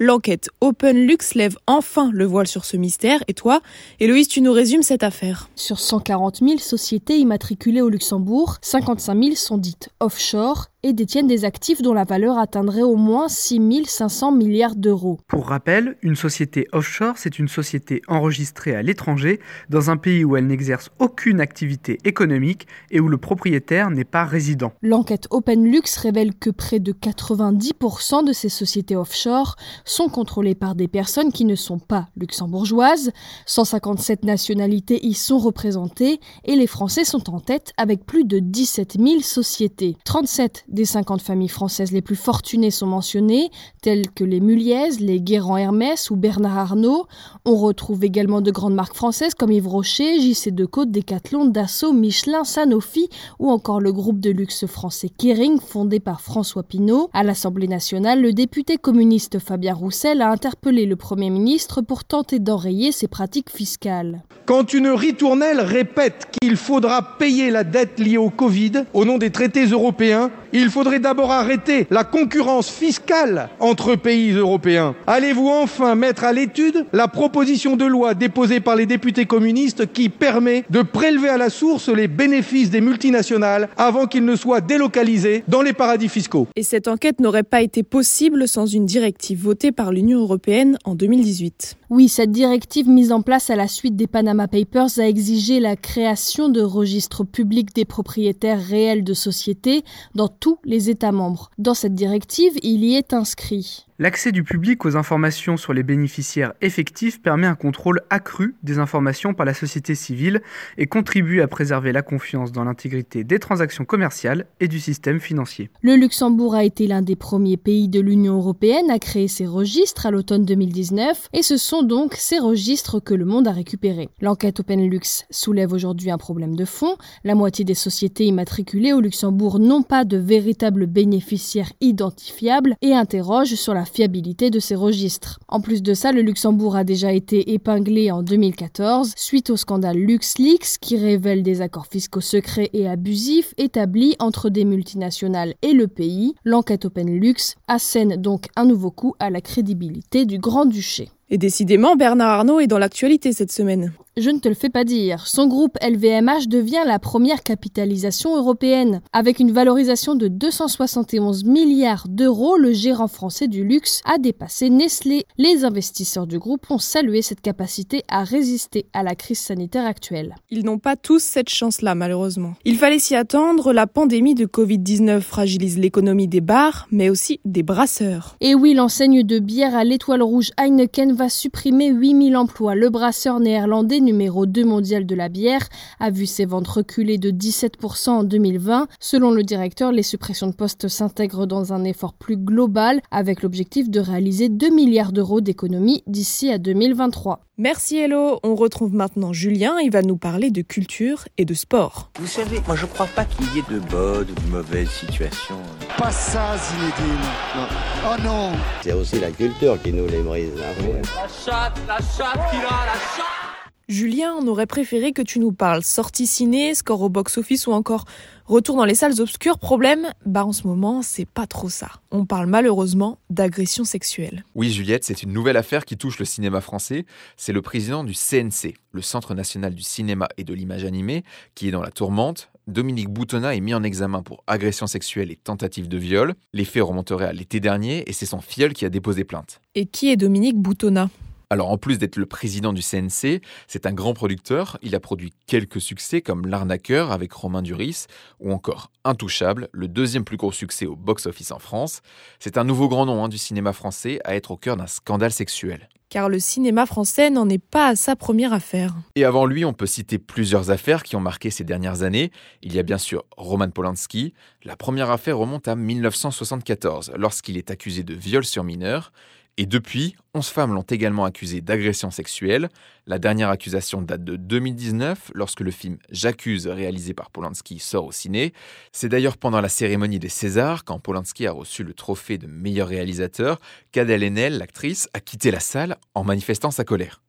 l'enquête 0.00 0.48
Open 0.60 1.06
Lux 1.06 1.36
lève 1.36 1.56
enfin 1.68 2.10
le 2.12 2.24
voile 2.24 2.48
sur 2.48 2.64
ce 2.64 2.76
mystère. 2.76 3.22
Et 3.28 3.34
toi, 3.34 3.60
Héloïse, 4.00 4.26
tu 4.26 4.40
nous 4.40 4.52
résumes 4.52 4.82
cette 4.82 5.04
affaire 5.04 5.48
Sur 5.54 5.78
140 5.78 6.38
000 6.38 6.58
sociétés 6.58 7.18
immatriculées 7.18 7.80
au 7.80 7.90
Luxembourg, 7.90 8.56
55 8.62 9.22
000 9.22 9.36
sont 9.36 9.58
dites 9.58 9.90
offshore 10.00 10.71
et 10.84 10.92
détiennent 10.92 11.26
des 11.26 11.44
actifs 11.44 11.80
dont 11.80 11.94
la 11.94 12.04
valeur 12.04 12.38
atteindrait 12.38 12.82
au 12.82 12.96
moins 12.96 13.28
6 13.28 13.60
500 13.86 14.32
milliards 14.32 14.74
d'euros. 14.74 15.18
Pour 15.28 15.46
rappel, 15.46 15.96
une 16.02 16.16
société 16.16 16.66
offshore, 16.72 17.14
c'est 17.16 17.38
une 17.38 17.48
société 17.48 18.02
enregistrée 18.08 18.74
à 18.74 18.82
l'étranger, 18.82 19.40
dans 19.70 19.90
un 19.90 19.96
pays 19.96 20.24
où 20.24 20.36
elle 20.36 20.46
n'exerce 20.46 20.90
aucune 20.98 21.40
activité 21.40 21.98
économique 22.04 22.66
et 22.90 23.00
où 23.00 23.08
le 23.08 23.18
propriétaire 23.18 23.90
n'est 23.90 24.04
pas 24.04 24.24
résident. 24.24 24.72
L'enquête 24.82 25.28
OpenLux 25.30 25.82
révèle 26.00 26.34
que 26.34 26.50
près 26.50 26.80
de 26.80 26.92
90% 26.92 28.26
de 28.26 28.32
ces 28.32 28.48
sociétés 28.48 28.96
offshore 28.96 29.56
sont 29.84 30.08
contrôlées 30.08 30.54
par 30.54 30.74
des 30.74 30.88
personnes 30.88 31.32
qui 31.32 31.44
ne 31.44 31.54
sont 31.54 31.78
pas 31.78 32.08
luxembourgeoises. 32.16 33.12
157 33.46 34.24
nationalités 34.24 35.04
y 35.06 35.14
sont 35.14 35.38
représentées 35.38 36.20
et 36.44 36.56
les 36.56 36.66
Français 36.66 37.04
sont 37.04 37.30
en 37.30 37.40
tête 37.40 37.72
avec 37.76 38.04
plus 38.04 38.24
de 38.24 38.38
17 38.38 38.96
000 38.98 39.20
sociétés. 39.20 39.96
37 40.04 40.64
des 40.72 40.84
50 40.84 41.22
familles 41.22 41.48
françaises 41.48 41.92
les 41.92 42.02
plus 42.02 42.16
fortunées 42.16 42.70
sont 42.70 42.86
mentionnées, 42.86 43.50
telles 43.82 44.10
que 44.10 44.24
les 44.24 44.40
Muliez, 44.40 44.90
les 45.00 45.20
Guérand 45.20 45.56
Hermès 45.56 46.10
ou 46.10 46.16
Bernard 46.16 46.58
Arnault. 46.58 47.06
On 47.44 47.56
retrouve 47.56 48.04
également 48.04 48.40
de 48.40 48.50
grandes 48.50 48.74
marques 48.74 48.94
françaises 48.94 49.34
comme 49.34 49.52
Yves 49.52 49.68
Rocher, 49.68 50.20
JC 50.20 50.50
Decaux, 50.50 50.84
Decathlon, 50.84 51.46
Dassault, 51.46 51.92
Michelin, 51.92 52.44
Sanofi 52.44 53.08
ou 53.38 53.50
encore 53.50 53.80
le 53.80 53.92
groupe 53.92 54.20
de 54.20 54.30
luxe 54.30 54.66
français 54.66 55.08
Kering 55.08 55.60
fondé 55.60 56.00
par 56.00 56.20
François 56.20 56.62
Pinault. 56.62 57.10
À 57.12 57.22
l'Assemblée 57.22 57.68
nationale, 57.68 58.20
le 58.20 58.32
député 58.32 58.76
communiste 58.76 59.38
Fabien 59.38 59.74
Roussel 59.74 60.22
a 60.22 60.30
interpellé 60.30 60.86
le 60.86 60.96
Premier 60.96 61.30
ministre 61.30 61.82
pour 61.82 62.04
tenter 62.04 62.38
d'enrayer 62.38 62.92
ces 62.92 63.08
pratiques 63.08 63.50
fiscales. 63.50 64.22
Quand 64.46 64.72
une 64.72 64.88
ritournelle 64.88 65.60
répète 65.60 66.28
qu'il 66.32 66.56
faudra 66.56 67.16
payer 67.18 67.50
la 67.50 67.64
dette 67.64 68.00
liée 68.00 68.16
au 68.16 68.30
Covid 68.30 68.84
au 68.92 69.04
nom 69.04 69.18
des 69.18 69.30
traités 69.30 69.66
européens, 69.66 70.30
il 70.52 70.70
faudrait 70.70 71.00
d'abord 71.00 71.32
arrêter 71.32 71.86
la 71.90 72.04
concurrence 72.04 72.70
fiscale 72.70 73.48
entre 73.60 73.96
pays 73.96 74.32
européens. 74.32 74.94
Allez-vous 75.06 75.48
enfin 75.48 75.94
mettre 75.94 76.24
à 76.24 76.32
l'étude 76.32 76.86
la 76.92 77.08
proposition 77.08 77.76
de 77.76 77.84
loi 77.84 78.14
déposée 78.14 78.60
par 78.60 78.76
les 78.76 78.86
députés 78.86 79.26
communistes 79.26 79.92
qui 79.92 80.08
permet 80.08 80.64
de 80.70 80.82
prélever 80.82 81.28
à 81.28 81.38
la 81.38 81.50
source 81.50 81.88
les 81.88 82.08
bénéfices 82.08 82.70
des 82.70 82.80
multinationales 82.80 83.68
avant 83.76 84.06
qu'ils 84.06 84.24
ne 84.24 84.36
soient 84.36 84.60
délocalisés 84.60 85.44
dans 85.48 85.62
les 85.62 85.72
paradis 85.72 86.08
fiscaux? 86.08 86.48
Et 86.56 86.62
cette 86.62 86.88
enquête 86.88 87.20
n'aurait 87.20 87.42
pas 87.42 87.62
été 87.62 87.82
possible 87.82 88.46
sans 88.48 88.66
une 88.66 88.86
directive 88.86 89.42
votée 89.42 89.72
par 89.72 89.92
l'Union 89.92 90.20
européenne 90.20 90.78
en 90.84 90.94
2018. 90.94 91.76
Oui, 91.94 92.08
cette 92.08 92.32
directive 92.32 92.88
mise 92.88 93.12
en 93.12 93.20
place 93.20 93.50
à 93.50 93.54
la 93.54 93.68
suite 93.68 93.96
des 93.96 94.06
Panama 94.06 94.48
Papers 94.48 94.98
a 94.98 95.06
exigé 95.06 95.60
la 95.60 95.76
création 95.76 96.48
de 96.48 96.62
registres 96.62 97.22
publics 97.22 97.74
des 97.74 97.84
propriétaires 97.84 98.64
réels 98.64 99.04
de 99.04 99.12
sociétés 99.12 99.84
dans 100.14 100.28
tous 100.28 100.58
les 100.64 100.88
États 100.88 101.12
membres. 101.12 101.50
Dans 101.58 101.74
cette 101.74 101.94
directive, 101.94 102.54
il 102.62 102.82
y 102.82 102.94
est 102.94 103.12
inscrit 103.12 103.84
L'accès 104.02 104.32
du 104.32 104.42
public 104.42 104.84
aux 104.84 104.96
informations 104.96 105.56
sur 105.56 105.72
les 105.72 105.84
bénéficiaires 105.84 106.54
effectifs 106.60 107.22
permet 107.22 107.46
un 107.46 107.54
contrôle 107.54 108.00
accru 108.10 108.56
des 108.64 108.80
informations 108.80 109.32
par 109.32 109.46
la 109.46 109.54
société 109.54 109.94
civile 109.94 110.42
et 110.76 110.88
contribue 110.88 111.40
à 111.40 111.46
préserver 111.46 111.92
la 111.92 112.02
confiance 112.02 112.50
dans 112.50 112.64
l'intégrité 112.64 113.22
des 113.22 113.38
transactions 113.38 113.84
commerciales 113.84 114.46
et 114.58 114.66
du 114.66 114.80
système 114.80 115.20
financier. 115.20 115.70
Le 115.82 115.94
Luxembourg 115.94 116.56
a 116.56 116.64
été 116.64 116.88
l'un 116.88 117.00
des 117.00 117.14
premiers 117.14 117.56
pays 117.56 117.86
de 117.86 118.00
l'Union 118.00 118.38
européenne 118.38 118.90
à 118.90 118.98
créer 118.98 119.28
ces 119.28 119.46
registres 119.46 120.04
à 120.04 120.10
l'automne 120.10 120.44
2019 120.46 121.28
et 121.32 121.44
ce 121.44 121.56
sont 121.56 121.84
donc 121.84 122.14
ces 122.16 122.40
registres 122.40 122.98
que 122.98 123.14
le 123.14 123.24
monde 123.24 123.46
a 123.46 123.52
récupérés. 123.52 124.08
L'enquête 124.20 124.58
OpenLux 124.58 125.26
soulève 125.30 125.72
aujourd'hui 125.72 126.10
un 126.10 126.18
problème 126.18 126.56
de 126.56 126.64
fond. 126.64 126.96
La 127.22 127.36
moitié 127.36 127.64
des 127.64 127.74
sociétés 127.74 128.24
immatriculées 128.24 128.94
au 128.94 129.00
Luxembourg 129.00 129.60
n'ont 129.60 129.84
pas 129.84 130.04
de 130.04 130.16
véritables 130.16 130.86
bénéficiaires 130.86 131.72
identifiables 131.80 132.74
et 132.82 132.94
interroge 132.94 133.54
sur 133.54 133.74
la 133.74 133.84
fiabilité 133.92 134.50
de 134.50 134.58
ces 134.58 134.74
registres. 134.74 135.38
En 135.48 135.60
plus 135.60 135.82
de 135.82 135.94
ça, 135.94 136.12
le 136.12 136.22
Luxembourg 136.22 136.76
a 136.76 136.84
déjà 136.84 137.12
été 137.12 137.52
épinglé 137.52 138.10
en 138.10 138.22
2014 138.22 139.12
suite 139.16 139.50
au 139.50 139.56
scandale 139.56 139.98
LuxLeaks 139.98 140.78
qui 140.80 140.96
révèle 140.96 141.42
des 141.42 141.60
accords 141.60 141.86
fiscaux 141.86 142.20
secrets 142.20 142.70
et 142.72 142.88
abusifs 142.88 143.54
établis 143.58 144.16
entre 144.18 144.48
des 144.48 144.64
multinationales 144.64 145.54
et 145.62 145.72
le 145.72 145.88
pays. 145.88 146.34
L'enquête 146.44 146.84
OpenLux 146.84 147.54
assène 147.68 148.16
donc 148.16 148.46
un 148.56 148.64
nouveau 148.64 148.90
coup 148.90 149.14
à 149.18 149.30
la 149.30 149.40
crédibilité 149.40 150.24
du 150.24 150.38
Grand-Duché. 150.38 151.10
Et 151.30 151.38
décidément, 151.38 151.96
Bernard 151.96 152.30
Arnault 152.30 152.60
est 152.60 152.66
dans 152.66 152.78
l'actualité 152.78 153.32
cette 153.32 153.52
semaine. 153.52 153.92
Je 154.18 154.28
ne 154.28 154.40
te 154.40 154.48
le 154.48 154.54
fais 154.54 154.68
pas 154.68 154.84
dire. 154.84 155.26
Son 155.26 155.46
groupe 155.46 155.78
LVMH 155.82 156.46
devient 156.46 156.82
la 156.84 156.98
première 156.98 157.42
capitalisation 157.42 158.36
européenne. 158.36 159.00
Avec 159.14 159.40
une 159.40 159.52
valorisation 159.52 160.14
de 160.14 160.28
271 160.28 161.44
milliards 161.44 162.04
d'euros, 162.10 162.58
le 162.58 162.72
gérant 162.72 163.08
français 163.08 163.48
du 163.48 163.64
luxe 163.64 164.02
a 164.04 164.18
dépassé 164.18 164.68
Nestlé. 164.68 165.24
Les 165.38 165.64
investisseurs 165.64 166.26
du 166.26 166.38
groupe 166.38 166.70
ont 166.70 166.76
salué 166.76 167.22
cette 167.22 167.40
capacité 167.40 168.02
à 168.08 168.22
résister 168.22 168.84
à 168.92 169.02
la 169.02 169.14
crise 169.14 169.38
sanitaire 169.38 169.86
actuelle. 169.86 170.34
Ils 170.50 170.66
n'ont 170.66 170.78
pas 170.78 170.96
tous 170.96 171.22
cette 171.22 171.48
chance-là, 171.48 171.94
malheureusement. 171.94 172.52
Il 172.66 172.76
fallait 172.76 172.98
s'y 172.98 173.16
attendre, 173.16 173.72
la 173.72 173.86
pandémie 173.86 174.34
de 174.34 174.44
Covid-19 174.44 175.22
fragilise 175.22 175.78
l'économie 175.78 176.28
des 176.28 176.42
bars, 176.42 176.86
mais 176.90 177.08
aussi 177.08 177.40
des 177.46 177.62
brasseurs. 177.62 178.36
Et 178.42 178.54
oui, 178.54 178.74
l'enseigne 178.74 179.22
de 179.22 179.38
bière 179.38 179.74
à 179.74 179.84
l'étoile 179.84 180.22
rouge 180.22 180.50
Heineken 180.58 181.14
va 181.14 181.30
supprimer 181.30 181.88
8000 181.88 182.36
emplois. 182.36 182.74
Le 182.74 182.90
brasseur 182.90 183.40
néerlandais 183.40 184.01
numéro 184.02 184.46
2 184.46 184.64
mondial 184.64 185.06
de 185.06 185.14
la 185.14 185.28
bière, 185.28 185.68
a 186.00 186.10
vu 186.10 186.26
ses 186.26 186.44
ventes 186.44 186.68
reculer 186.68 187.18
de 187.18 187.30
17% 187.30 188.10
en 188.10 188.24
2020. 188.24 188.88
Selon 189.00 189.30
le 189.30 189.42
directeur, 189.42 189.92
les 189.92 190.02
suppressions 190.02 190.48
de 190.48 190.54
postes 190.54 190.88
s'intègrent 190.88 191.46
dans 191.46 191.72
un 191.72 191.84
effort 191.84 192.12
plus 192.12 192.36
global 192.36 193.00
avec 193.10 193.42
l'objectif 193.42 193.90
de 193.90 194.00
réaliser 194.00 194.48
2 194.48 194.70
milliards 194.70 195.12
d'euros 195.12 195.40
d'économies 195.40 196.02
d'ici 196.06 196.50
à 196.50 196.58
2023. 196.58 197.40
Merci 197.58 197.98
Hello, 197.98 198.40
on 198.42 198.54
retrouve 198.56 198.94
maintenant 198.94 199.32
Julien, 199.32 199.76
il 199.78 199.90
va 199.92 200.00
nous 200.02 200.16
parler 200.16 200.50
de 200.50 200.62
culture 200.62 201.28
et 201.36 201.44
de 201.44 201.54
sport. 201.54 202.10
Vous 202.18 202.26
savez, 202.26 202.60
moi 202.66 202.76
je 202.76 202.86
crois 202.86 203.06
pas 203.06 203.24
qu'il 203.24 203.46
y 203.54 203.58
ait 203.58 203.74
de 203.74 203.78
bonnes 203.78 204.30
ou 204.30 204.34
de 204.34 204.50
mauvaises 204.50 204.88
situations. 204.88 205.60
Pas 205.98 206.10
ça 206.10 206.56
Zinedine, 206.56 207.20
non. 207.54 207.66
Oh 208.04 208.22
non 208.22 208.52
C'est 208.82 208.94
aussi 208.94 209.20
la 209.20 209.30
culture 209.30 209.80
qui 209.82 209.92
nous 209.92 210.06
les 210.06 210.22
brise. 210.22 210.50
Hein. 210.58 211.02
La 211.14 211.28
chatte, 211.28 211.78
la 211.86 211.98
chatte 211.98 212.50
qui 212.50 212.56
a 212.56 212.86
la 212.86 212.98
chatte 213.16 213.51
Julien, 213.92 214.34
on 214.40 214.46
aurait 214.46 214.66
préféré 214.66 215.12
que 215.12 215.20
tu 215.20 215.38
nous 215.38 215.52
parles 215.52 215.82
sortie 215.82 216.26
ciné, 216.26 216.74
score 216.74 217.02
au 217.02 217.10
box-office 217.10 217.66
ou 217.66 217.72
encore 217.72 218.06
retour 218.46 218.76
dans 218.76 218.86
les 218.86 218.94
salles 218.94 219.20
obscures. 219.20 219.58
Problème, 219.58 220.14
bah 220.24 220.46
en 220.46 220.52
ce 220.52 220.66
moment, 220.66 221.02
c'est 221.02 221.26
pas 221.26 221.46
trop 221.46 221.68
ça. 221.68 221.90
On 222.10 222.24
parle 222.24 222.46
malheureusement 222.46 223.18
d'agression 223.28 223.84
sexuelle. 223.84 224.46
Oui, 224.54 224.70
Juliette, 224.70 225.04
c'est 225.04 225.22
une 225.22 225.34
nouvelle 225.34 225.58
affaire 225.58 225.84
qui 225.84 225.98
touche 225.98 226.18
le 226.18 226.24
cinéma 226.24 226.62
français. 226.62 227.04
C'est 227.36 227.52
le 227.52 227.60
président 227.60 228.02
du 228.02 228.14
CNC, 228.14 228.78
le 228.92 229.02
Centre 229.02 229.34
national 229.34 229.74
du 229.74 229.82
cinéma 229.82 230.26
et 230.38 230.44
de 230.44 230.54
l'image 230.54 230.84
animée, 230.84 231.22
qui 231.54 231.68
est 231.68 231.72
dans 231.72 231.82
la 231.82 231.90
tourmente. 231.90 232.48
Dominique 232.68 233.10
Boutonnat 233.10 233.56
est 233.56 233.60
mis 233.60 233.74
en 233.74 233.82
examen 233.82 234.22
pour 234.22 234.42
agression 234.46 234.86
sexuelle 234.86 235.30
et 235.30 235.36
tentative 235.36 235.88
de 235.88 235.98
viol. 235.98 236.32
Les 236.54 236.64
faits 236.64 236.82
remonteraient 236.82 237.26
à 237.26 237.32
l'été 237.34 237.60
dernier 237.60 238.08
et 238.08 238.14
c'est 238.14 238.24
son 238.24 238.40
filleul 238.40 238.72
qui 238.72 238.86
a 238.86 238.88
déposé 238.88 239.24
plainte. 239.24 239.60
Et 239.74 239.84
qui 239.84 240.10
est 240.10 240.16
Dominique 240.16 240.56
Boutonnat? 240.56 241.10
Alors 241.52 241.70
en 241.70 241.76
plus 241.76 241.98
d'être 241.98 242.16
le 242.16 242.24
président 242.24 242.72
du 242.72 242.80
CNC, 242.80 243.42
c'est 243.68 243.84
un 243.84 243.92
grand 243.92 244.14
producteur. 244.14 244.78
Il 244.80 244.94
a 244.94 245.00
produit 245.00 245.34
quelques 245.46 245.82
succès 245.82 246.22
comme 246.22 246.46
L'arnaqueur 246.46 247.12
avec 247.12 247.30
Romain 247.30 247.60
Duris 247.60 248.06
ou 248.40 248.52
encore 248.52 248.90
Intouchable, 249.04 249.68
le 249.72 249.86
deuxième 249.86 250.24
plus 250.24 250.38
gros 250.38 250.50
succès 250.50 250.86
au 250.86 250.96
box-office 250.96 251.52
en 251.52 251.58
France. 251.58 252.00
C'est 252.38 252.56
un 252.56 252.64
nouveau 252.64 252.88
grand 252.88 253.04
nom 253.04 253.22
hein, 253.22 253.28
du 253.28 253.36
cinéma 253.36 253.74
français 253.74 254.18
à 254.24 254.34
être 254.34 254.52
au 254.52 254.56
cœur 254.56 254.78
d'un 254.78 254.86
scandale 254.86 255.30
sexuel. 255.30 255.90
Car 256.08 256.30
le 256.30 256.38
cinéma 256.40 256.86
français 256.86 257.28
n'en 257.28 257.46
est 257.50 257.62
pas 257.62 257.88
à 257.88 257.96
sa 257.96 258.16
première 258.16 258.54
affaire. 258.54 258.94
Et 259.14 259.24
avant 259.26 259.44
lui, 259.44 259.66
on 259.66 259.74
peut 259.74 259.84
citer 259.84 260.18
plusieurs 260.18 260.70
affaires 260.70 261.02
qui 261.02 261.16
ont 261.16 261.20
marqué 261.20 261.50
ces 261.50 261.64
dernières 261.64 262.02
années. 262.02 262.32
Il 262.62 262.74
y 262.74 262.78
a 262.78 262.82
bien 262.82 262.98
sûr 262.98 263.24
Roman 263.36 263.68
Polanski. 263.68 264.32
La 264.64 264.76
première 264.76 265.10
affaire 265.10 265.36
remonte 265.36 265.68
à 265.68 265.76
1974, 265.76 267.12
lorsqu'il 267.16 267.58
est 267.58 267.70
accusé 267.70 268.04
de 268.04 268.14
viol 268.14 268.44
sur 268.44 268.64
mineur. 268.64 269.12
Et 269.58 269.66
depuis, 269.66 270.16
11 270.34 270.48
femmes 270.48 270.72
l'ont 270.72 270.82
également 270.82 271.26
accusé 271.26 271.60
d'agression 271.60 272.10
sexuelle. 272.10 272.70
La 273.06 273.18
dernière 273.18 273.50
accusation 273.50 274.00
date 274.00 274.24
de 274.24 274.36
2019, 274.36 275.32
lorsque 275.34 275.60
le 275.60 275.70
film 275.70 275.98
J'accuse, 276.10 276.66
réalisé 276.66 277.12
par 277.12 277.30
Polanski, 277.30 277.78
sort 277.78 278.06
au 278.06 278.12
ciné. 278.12 278.54
C'est 278.92 279.10
d'ailleurs 279.10 279.36
pendant 279.36 279.60
la 279.60 279.68
cérémonie 279.68 280.18
des 280.18 280.30
Césars, 280.30 280.84
quand 280.84 280.98
Polanski 280.98 281.46
a 281.46 281.52
reçu 281.52 281.84
le 281.84 281.92
trophée 281.92 282.38
de 282.38 282.46
meilleur 282.46 282.88
réalisateur, 282.88 283.60
qu'Adèle 283.92 284.22
Haenel, 284.22 284.56
l'actrice, 284.56 285.10
a 285.12 285.20
quitté 285.20 285.50
la 285.50 285.60
salle 285.60 285.98
en 286.14 286.24
manifestant 286.24 286.70
sa 286.70 286.84
colère. 286.84 287.20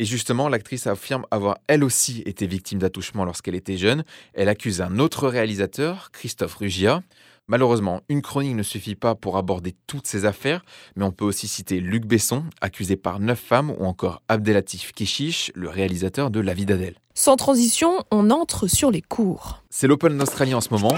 Et 0.00 0.06
justement, 0.06 0.48
l'actrice 0.48 0.86
affirme 0.86 1.26
avoir 1.30 1.58
elle 1.66 1.84
aussi 1.84 2.22
été 2.24 2.46
victime 2.46 2.78
d'attouchement 2.78 3.26
lorsqu'elle 3.26 3.54
était 3.54 3.76
jeune. 3.76 4.02
Elle 4.32 4.48
accuse 4.48 4.80
un 4.80 4.98
autre 4.98 5.28
réalisateur, 5.28 6.10
Christophe 6.10 6.54
Rugia. 6.54 7.02
Malheureusement, 7.48 8.00
une 8.08 8.22
chronique 8.22 8.54
ne 8.54 8.62
suffit 8.62 8.94
pas 8.94 9.14
pour 9.14 9.36
aborder 9.36 9.74
toutes 9.86 10.06
ces 10.06 10.24
affaires, 10.24 10.64
mais 10.96 11.04
on 11.04 11.12
peut 11.12 11.26
aussi 11.26 11.48
citer 11.48 11.80
Luc 11.80 12.06
Besson, 12.06 12.44
accusé 12.62 12.96
par 12.96 13.20
neuf 13.20 13.40
femmes, 13.40 13.74
ou 13.78 13.84
encore 13.84 14.22
Abdelatif 14.28 14.92
Keshish, 14.92 15.52
le 15.54 15.68
réalisateur 15.68 16.30
de 16.30 16.40
La 16.40 16.54
vie 16.54 16.64
d'Adèle. 16.64 16.94
Sans 17.12 17.36
transition, 17.36 18.02
on 18.10 18.30
entre 18.30 18.68
sur 18.68 18.90
les 18.90 19.02
cours. 19.02 19.62
C'est 19.68 19.86
l'Open 19.86 20.16
d'Australie 20.16 20.54
en 20.54 20.62
ce 20.62 20.70
moment. 20.70 20.96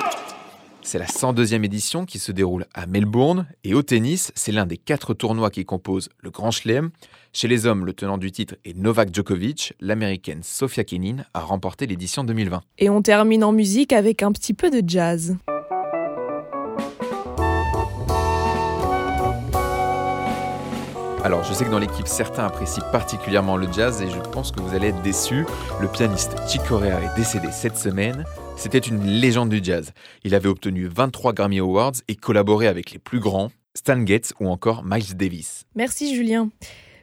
C'est 0.84 0.98
la 0.98 1.06
102e 1.06 1.64
édition 1.64 2.04
qui 2.04 2.18
se 2.18 2.32
déroule 2.32 2.66
à 2.74 2.86
Melbourne. 2.86 3.46
Et 3.62 3.72
au 3.72 3.82
tennis, 3.82 4.32
c'est 4.34 4.50
l'un 4.50 4.66
des 4.66 4.76
quatre 4.76 5.14
tournois 5.14 5.50
qui 5.50 5.64
composent 5.64 6.08
le 6.18 6.30
Grand 6.30 6.50
Chelem. 6.50 6.90
Chez 7.32 7.46
les 7.46 7.66
hommes, 7.66 7.86
le 7.86 7.92
tenant 7.92 8.18
du 8.18 8.32
titre 8.32 8.56
est 8.64 8.76
Novak 8.76 9.14
Djokovic. 9.14 9.74
L'américaine 9.80 10.42
Sofia 10.42 10.82
Kenin 10.82 11.24
a 11.34 11.40
remporté 11.40 11.86
l'édition 11.86 12.24
2020. 12.24 12.62
Et 12.78 12.90
on 12.90 13.00
termine 13.00 13.44
en 13.44 13.52
musique 13.52 13.92
avec 13.92 14.24
un 14.24 14.32
petit 14.32 14.54
peu 14.54 14.70
de 14.70 14.82
jazz. 14.86 15.36
Alors, 21.24 21.44
je 21.44 21.52
sais 21.52 21.64
que 21.64 21.70
dans 21.70 21.78
l'équipe, 21.78 22.08
certains 22.08 22.46
apprécient 22.46 22.82
particulièrement 22.90 23.56
le 23.56 23.70
jazz 23.72 24.02
et 24.02 24.10
je 24.10 24.18
pense 24.18 24.50
que 24.50 24.60
vous 24.60 24.74
allez 24.74 24.88
être 24.88 25.02
déçus. 25.02 25.46
Le 25.80 25.86
pianiste 25.86 26.34
Chick 26.48 26.64
Corea 26.64 27.00
est 27.00 27.16
décédé 27.16 27.48
cette 27.52 27.78
semaine. 27.78 28.24
C'était 28.56 28.78
une 28.78 29.04
légende 29.04 29.50
du 29.50 29.60
jazz. 29.62 29.92
Il 30.24 30.34
avait 30.34 30.48
obtenu 30.48 30.86
23 30.86 31.32
Grammy 31.32 31.58
Awards 31.58 31.94
et 32.08 32.14
collaboré 32.14 32.66
avec 32.68 32.92
les 32.92 32.98
plus 32.98 33.18
grands, 33.18 33.50
Stan 33.74 34.04
Getz 34.06 34.32
ou 34.40 34.48
encore 34.48 34.84
Miles 34.84 35.16
Davis. 35.16 35.64
Merci 35.74 36.14
Julien. 36.14 36.50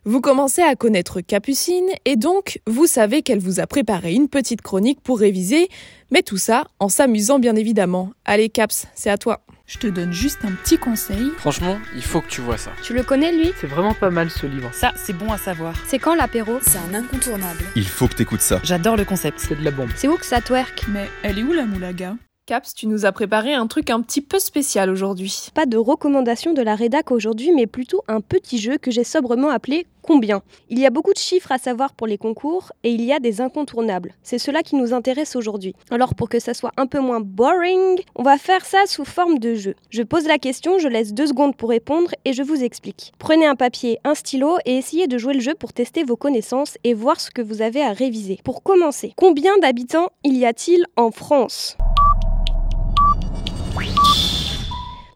Vous 0.06 0.22
commencez 0.22 0.62
à 0.62 0.76
connaître 0.76 1.22
Capucine 1.22 1.90
et 2.06 2.16
donc 2.16 2.60
vous 2.68 2.86
savez 2.86 3.22
qu'elle 3.22 3.40
vous 3.40 3.60
a 3.60 3.68
préparé 3.68 4.14
une 4.14 4.30
petite 4.30 4.62
chronique 4.62 5.02
pour 5.02 5.20
réviser, 5.20 5.68
mais 6.12 6.22
tout 6.22 6.38
ça 6.38 6.66
en 6.80 6.90
s'amusant 6.90 7.40
bien 7.40 7.56
évidemment. 7.56 8.12
Allez 8.26 8.50
Caps, 8.50 8.88
c'est 8.96 9.10
à 9.10 9.18
toi. 9.18 9.42
Je 9.68 9.78
te 9.78 9.88
donne 9.88 10.12
juste 10.12 10.40
un 10.44 10.52
petit 10.52 10.78
conseil. 10.78 11.32
Franchement, 11.38 11.78
il 11.96 12.02
faut 12.02 12.22
que 12.22 12.30
tu 12.30 12.42
vois 12.42 12.58
ça. 12.58 12.72
Tu 12.82 12.94
le 12.94 13.04
connais 13.04 13.32
lui? 13.32 13.52
C'est 13.62 13.68
vraiment 13.68 13.94
pas 13.94 14.10
mal 14.10 14.32
ce 14.32 14.48
livre. 14.48 14.72
Ça, 14.74 14.94
c'est 14.96 15.14
bon 15.14 15.32
à 15.32 15.38
savoir. 15.38 15.76
C'est 15.88 16.00
quand 16.00 16.16
l'apéro? 16.16 16.58
C'est 16.62 16.80
un 16.80 16.96
incontournable. 16.96 17.64
Il 17.76 17.86
faut 17.86 18.08
que 18.08 18.16
t'écoutes 18.16 18.42
ça. 18.42 18.60
J'adore 18.64 18.98
le 18.98 19.06
concept. 19.06 19.40
C'est 19.40 19.60
de 19.60 19.64
la 19.64 19.70
bombe. 19.70 19.90
C'est 19.96 20.08
où 20.08 20.16
que 20.16 20.26
ça 20.26 20.42
twerk? 20.42 20.86
Mais 20.90 21.08
elle 21.22 21.38
est 21.38 21.44
où 21.44 21.54
la 21.54 21.66
moulaga? 21.66 22.16
Caps, 22.50 22.74
tu 22.74 22.88
nous 22.88 23.06
as 23.06 23.12
préparé 23.12 23.54
un 23.54 23.68
truc 23.68 23.92
un 23.92 24.02
petit 24.02 24.22
peu 24.22 24.40
spécial 24.40 24.90
aujourd'hui. 24.90 25.50
Pas 25.54 25.68
de 25.68 25.78
recommandation 25.78 26.52
de 26.52 26.64
la 26.64 26.74
rédac 26.74 27.12
aujourd'hui, 27.12 27.52
mais 27.54 27.68
plutôt 27.68 28.02
un 28.08 28.22
petit 28.22 28.58
jeu 28.58 28.80
que 28.80 28.90
j'ai 28.90 29.04
sobrement 29.04 29.50
appelé 29.50 29.86
Combien 30.02 30.42
Il 30.72 30.80
y 30.80 30.88
a 30.88 30.90
beaucoup 30.90 31.14
de 31.14 31.20
chiffres 31.20 31.52
à 31.52 31.60
savoir 31.60 31.94
pour 31.94 32.08
les 32.08 32.18
concours 32.18 32.72
et 32.84 32.90
il 32.90 33.04
y 33.04 33.14
a 33.14 33.20
des 33.20 33.40
incontournables. 33.42 34.16
C'est 34.24 34.40
cela 34.40 34.64
qui 34.64 34.76
nous 34.78 34.94
intéresse 34.94 35.36
aujourd'hui. 35.36 35.76
Alors 35.92 36.16
pour 36.16 36.28
que 36.28 36.40
ça 36.40 36.56
soit 36.56 36.72
un 36.78 36.88
peu 36.88 37.00
moins 37.00 37.20
boring, 37.20 38.02
on 38.16 38.24
va 38.24 38.40
faire 38.40 38.66
ça 38.66 38.88
sous 38.88 39.06
forme 39.06 39.38
de 39.38 39.54
jeu. 39.54 39.76
Je 39.92 40.02
pose 40.02 40.26
la 40.26 40.40
question, 40.40 40.80
je 40.80 40.88
laisse 40.88 41.14
deux 41.14 41.28
secondes 41.28 41.56
pour 41.56 41.70
répondre 41.70 42.10
et 42.26 42.34
je 42.34 42.42
vous 42.42 42.64
explique. 42.64 43.12
Prenez 43.20 43.46
un 43.46 43.56
papier, 43.56 44.00
un 44.04 44.16
stylo 44.16 44.58
et 44.66 44.78
essayez 44.78 45.06
de 45.06 45.20
jouer 45.20 45.36
le 45.36 45.42
jeu 45.42 45.54
pour 45.54 45.72
tester 45.72 46.04
vos 46.04 46.18
connaissances 46.18 46.80
et 46.84 46.96
voir 46.96 47.20
ce 47.20 47.30
que 47.30 47.44
vous 47.44 47.62
avez 47.62 47.84
à 47.84 47.94
réviser. 47.94 48.40
Pour 48.44 48.64
commencer, 48.64 49.14
combien 49.16 49.56
d'habitants 49.60 50.10
il 50.24 50.36
y 50.36 50.48
a-t-il 50.48 50.88
en 50.96 51.12
France? 51.12 51.78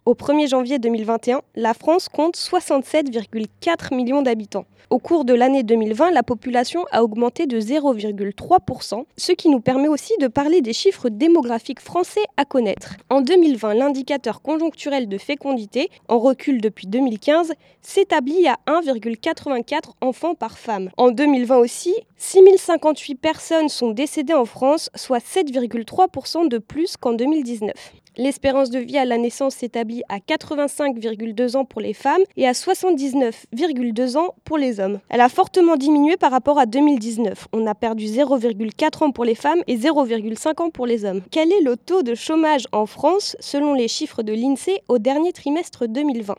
Au 0.06 0.16
1er 0.16 0.50
janvier 0.50 0.80
2021, 0.80 1.42
la 1.56 1.74
France 1.74 2.10
compte 2.10 2.36
67,4 2.36 3.96
millions 3.96 4.22
d'habitants. 4.22 4.66
Au 4.90 5.00
cours 5.00 5.24
de 5.24 5.34
l'année 5.34 5.64
2020, 5.64 6.12
la 6.12 6.24
population 6.24 6.86
a 6.92 7.06
augmenté 7.06 7.48
de 7.48 7.58
0,3%, 7.58 9.06
ce 9.16 9.32
qui 9.32 9.48
nous 9.48 9.62
permet 9.62 9.88
aussi 9.88 10.12
de 10.20 10.28
parler 10.28 10.60
des 10.60 10.74
chiffres 10.74 11.08
démographiques 11.08 11.80
français 11.80 12.24
à 12.36 12.44
connaître. 12.44 12.98
En 13.10 13.22
2020, 13.22 13.76
l'indicateur 13.76 14.42
conjoncturel 14.42 15.08
de 15.08 15.18
fécondité, 15.18 15.90
en 16.10 16.20
recul 16.20 16.60
depuis 16.60 16.88
2015, 16.88 17.54
s'établit 17.82 18.46
à 18.46 18.58
1,84 18.68 19.94
enfants 20.02 20.36
par 20.36 20.58
femme. 20.58 20.90
En 20.98 21.12
2020 21.12 21.56
aussi, 21.60 21.96
6058 22.18 23.16
personnes 23.16 23.70
sont 23.70 23.92
décédées 23.92 24.34
en 24.34 24.46
France, 24.46 24.90
soit 24.96 25.24
7,3% 25.24 26.50
de 26.50 26.58
plus 26.58 26.98
qu'en 26.98 27.14
2019. 27.14 27.72
L'espérance 28.18 28.70
de 28.70 28.80
vie 28.80 28.98
à 28.98 29.06
la 29.06 29.18
naissance 29.18 29.56
s'établit 29.56 30.04
à 30.08 30.20
85,2 30.20 31.58
ans 31.58 31.66
pour 31.66 31.82
les 31.82 31.94
femmes 31.94 32.22
et 32.38 32.48
à 32.48 32.52
79,2 32.52 34.18
ans 34.18 34.36
pour 34.44 34.58
les 34.58 34.80
hommes. 34.80 35.00
Elle 35.10 35.22
a 35.22 35.30
fortement 35.30 35.78
diminué 35.78 36.16
par 36.18 36.32
rapport 36.32 36.60
à 36.60 36.66
2019. 36.66 37.48
On 37.54 37.66
a 37.66 37.74
perdu 37.74 38.06
0,4 38.06 39.04
ans 39.04 39.12
pour 39.12 39.26
les 39.26 39.36
femmes 39.36 39.64
et 39.68 39.78
0,5 39.78 40.62
ans 40.62 40.70
pour 40.70 40.86
les 40.86 41.06
hommes. 41.06 41.22
Quel 41.32 41.52
est 41.52 41.62
le 41.62 41.76
taux 41.76 42.04
de 42.04 42.14
chômage 42.14 42.66
en 42.72 42.86
France 42.86 43.36
selon 43.40 43.74
les 43.74 43.88
chiffres 43.88 44.22
de 44.22 44.34
l'INSEE 44.34 44.82
au 44.88 45.00
dernier 45.00 45.34
trimestre 45.34 45.88
2020 45.88 46.36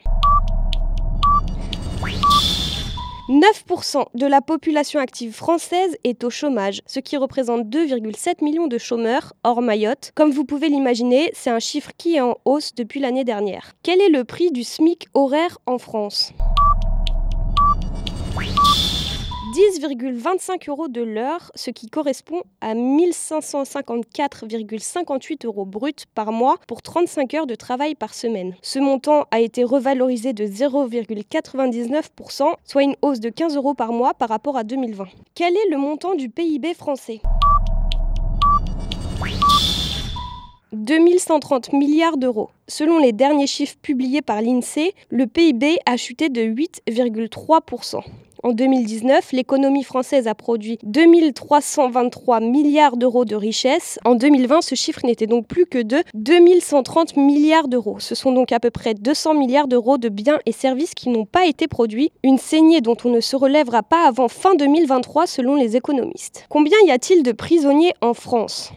9% 3.29 4.05
de 4.15 4.27
la 4.27 4.43
population 4.43 5.01
active 5.01 5.33
française 5.33 5.97
est 6.05 6.25
au 6.25 6.31
chômage, 6.31 6.83
ce 6.85 7.01
qui 7.01 7.17
représente 7.17 7.63
2,7 7.69 8.45
millions 8.45 8.67
de 8.67 8.77
chômeurs 8.77 9.33
hors 9.45 9.63
Mayotte. 9.63 10.13
Comme 10.15 10.31
vous 10.31 10.45
pouvez 10.45 10.69
l'imaginer, 10.69 11.31
c'est 11.33 11.49
un 11.49 11.59
chiffre 11.59 11.93
qui 11.97 12.17
est 12.17 12.21
en 12.21 12.37
hausse 12.45 12.75
depuis 12.75 13.01
l'année 13.01 13.25
dernière. 13.25 13.73
Quel 13.83 14.03
est 14.03 14.11
le 14.11 14.25
prix 14.25 14.51
du 14.51 14.63
SMIC 14.63 15.09
horaire 15.15 15.57
en 15.65 15.79
France? 15.79 16.33
10,25 19.55 20.69
euros 20.69 20.89
de 20.89 21.01
l'heure, 21.01 21.51
ce 21.55 21.71
qui 21.71 21.87
correspond 21.87 22.43
à 22.61 22.75
1554,58 22.75 25.47
euros 25.47 25.65
bruts 25.65 25.93
par 26.13 26.33
mois 26.33 26.57
pour 26.67 26.83
35 26.83 27.35
heures 27.35 27.47
de 27.47 27.55
travail 27.55 27.95
par 27.95 28.15
semaine. 28.15 28.57
Ce 28.63 28.81
montant 28.81 29.27
a 29.31 29.39
été 29.39 29.63
revalorisé 29.63 30.33
de 30.33 30.45
0,99%, 30.45 32.53
soit 32.65 32.83
une 32.83 32.97
hausse 33.01 33.21
de 33.21 33.29
15 33.29 33.55
euros 33.55 33.75
par 33.75 33.93
mois 33.93 34.13
par 34.13 34.29
rapport 34.29 34.57
à 34.57 34.65
2020. 34.65 35.07
Quel 35.37 35.55
est 35.55 35.71
le 35.71 35.77
montant 35.77 36.17
du 36.17 36.29
PIB 36.29 36.75
français? 36.75 37.21
2130 40.73 41.73
milliards 41.75 42.17
d'euros. 42.17 42.51
Selon 42.67 42.99
les 42.99 43.13
derniers 43.13 43.47
chiffres 43.47 43.77
publiés 43.81 44.21
par 44.21 44.43
l'INSEE, 44.43 44.97
le 45.11 45.29
PIB 45.29 45.79
a 45.87 45.97
chuté 45.97 46.29
de 46.29 46.43
8,3%. 46.43 48.03
En 48.45 48.53
2019, 48.53 49.33
l'économie 49.33 49.85
française 49.85 50.29
a 50.29 50.35
produit 50.35 50.79
2323 50.83 52.41
milliards 52.41 52.99
d'euros 52.99 53.25
de 53.25 53.35
richesse. 53.35 53.99
En 54.05 54.17
2020, 54.17 54.61
ce 54.61 54.75
chiffre 54.75 55.01
n'était 55.03 55.27
donc 55.27 55.47
plus 55.47 55.65
que 55.65 55.81
de 55.81 56.03
2130 56.13 57.17
milliards 57.17 57.69
d'euros. 57.69 57.97
Ce 58.01 58.15
sont 58.15 58.33
donc 58.33 58.53
à 58.53 58.61
peu 58.61 58.71
près 58.71 58.93
200 58.93 59.33
milliards 59.33 59.67
d'euros 59.67 59.97
de 59.97 60.11
biens 60.11 60.41
et 60.45 60.53
services 60.53 60.93
qui 60.93 61.09
n'ont 61.09 61.25
pas 61.25 61.47
été 61.47 61.69
produits, 61.69 62.13
une 62.23 62.37
saignée 62.37 62.83
dont 62.83 62.99
on 63.07 63.09
ne 63.09 63.21
se 63.21 63.35
relèvera 63.35 63.83
pas 63.83 64.07
avant 64.07 64.29
fin 64.29 64.55
2023 64.57 65.27
selon 65.27 65.55
les 65.55 65.77
économistes. 65.77 66.45
Combien 66.51 66.77
y 66.85 66.91
a-t-il 66.91 67.23
de 67.23 67.33
prisonniers 67.33 67.95
en 68.03 68.13
France? 68.13 68.73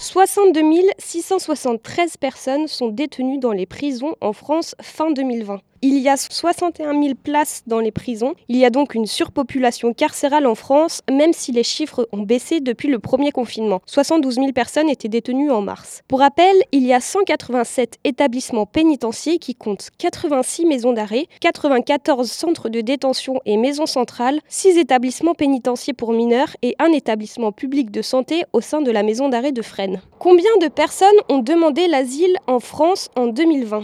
62 0.00 0.60
673 0.98 2.16
personnes 2.16 2.66
sont 2.66 2.88
détenues 2.88 3.38
dans 3.38 3.52
les 3.52 3.66
prisons 3.66 4.16
en 4.20 4.32
France 4.32 4.74
fin 4.80 5.10
2020. 5.12 5.60
Il 5.86 5.98
y 5.98 6.08
a 6.08 6.16
61 6.16 6.98
000 6.98 7.14
places 7.22 7.62
dans 7.66 7.78
les 7.78 7.90
prisons. 7.90 8.32
Il 8.48 8.56
y 8.56 8.64
a 8.64 8.70
donc 8.70 8.94
une 8.94 9.04
surpopulation 9.04 9.92
carcérale 9.92 10.46
en 10.46 10.54
France, 10.54 11.02
même 11.12 11.34
si 11.34 11.52
les 11.52 11.62
chiffres 11.62 12.08
ont 12.10 12.22
baissé 12.22 12.60
depuis 12.60 12.88
le 12.88 12.98
premier 12.98 13.32
confinement. 13.32 13.82
72 13.84 14.36
000 14.36 14.52
personnes 14.52 14.88
étaient 14.88 15.10
détenues 15.10 15.50
en 15.50 15.60
mars. 15.60 16.00
Pour 16.08 16.20
rappel, 16.20 16.56
il 16.72 16.86
y 16.86 16.94
a 16.94 17.00
187 17.02 17.98
établissements 18.02 18.64
pénitentiaires 18.64 19.36
qui 19.38 19.54
comptent 19.54 19.90
86 19.98 20.64
maisons 20.64 20.94
d'arrêt, 20.94 21.26
94 21.42 22.30
centres 22.30 22.70
de 22.70 22.80
détention 22.80 23.42
et 23.44 23.58
maisons 23.58 23.84
centrales, 23.84 24.40
6 24.48 24.78
établissements 24.78 25.34
pénitentiaires 25.34 25.96
pour 25.96 26.14
mineurs 26.14 26.56
et 26.62 26.74
un 26.78 26.92
établissement 26.92 27.52
public 27.52 27.90
de 27.90 28.00
santé 28.00 28.44
au 28.54 28.62
sein 28.62 28.80
de 28.80 28.90
la 28.90 29.02
maison 29.02 29.28
d'arrêt 29.28 29.52
de 29.52 29.60
Fresnes. 29.60 30.00
Combien 30.18 30.56
de 30.62 30.68
personnes 30.68 31.08
ont 31.28 31.40
demandé 31.40 31.88
l'asile 31.88 32.38
en 32.46 32.58
France 32.58 33.10
en 33.16 33.26
2020 33.26 33.82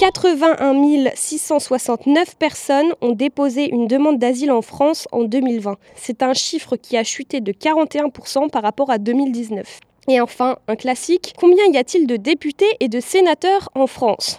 81 0.00 1.10
669 1.14 2.36
personnes 2.36 2.94
ont 3.02 3.12
déposé 3.12 3.68
une 3.68 3.86
demande 3.86 4.18
d'asile 4.18 4.50
en 4.50 4.62
France 4.62 5.06
en 5.12 5.24
2020. 5.24 5.76
C'est 5.94 6.22
un 6.22 6.32
chiffre 6.32 6.76
qui 6.76 6.96
a 6.96 7.04
chuté 7.04 7.42
de 7.42 7.52
41% 7.52 8.48
par 8.48 8.62
rapport 8.62 8.88
à 8.90 8.96
2019. 8.96 9.80
Et 10.08 10.22
enfin, 10.22 10.56
un 10.68 10.76
classique, 10.76 11.34
combien 11.38 11.66
y 11.66 11.76
a-t-il 11.76 12.06
de 12.06 12.16
députés 12.16 12.70
et 12.80 12.88
de 12.88 12.98
sénateurs 12.98 13.68
en 13.74 13.86
France? 13.86 14.38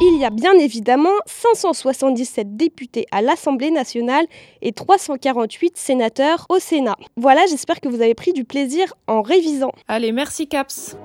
Il 0.00 0.18
y 0.18 0.24
a 0.24 0.30
bien 0.30 0.54
évidemment 0.54 1.14
577 1.26 2.56
députés 2.56 3.06
à 3.12 3.22
l'Assemblée 3.22 3.70
nationale 3.70 4.26
et 4.62 4.72
348 4.72 5.76
sénateurs 5.76 6.44
au 6.48 6.58
Sénat. 6.58 6.96
Voilà, 7.16 7.46
j'espère 7.48 7.80
que 7.80 7.88
vous 7.88 8.02
avez 8.02 8.14
pris 8.14 8.32
du 8.32 8.44
plaisir 8.44 8.94
en 9.06 9.22
révisant. 9.22 9.70
Allez, 9.86 10.10
merci 10.10 10.48
Caps. 10.48 10.96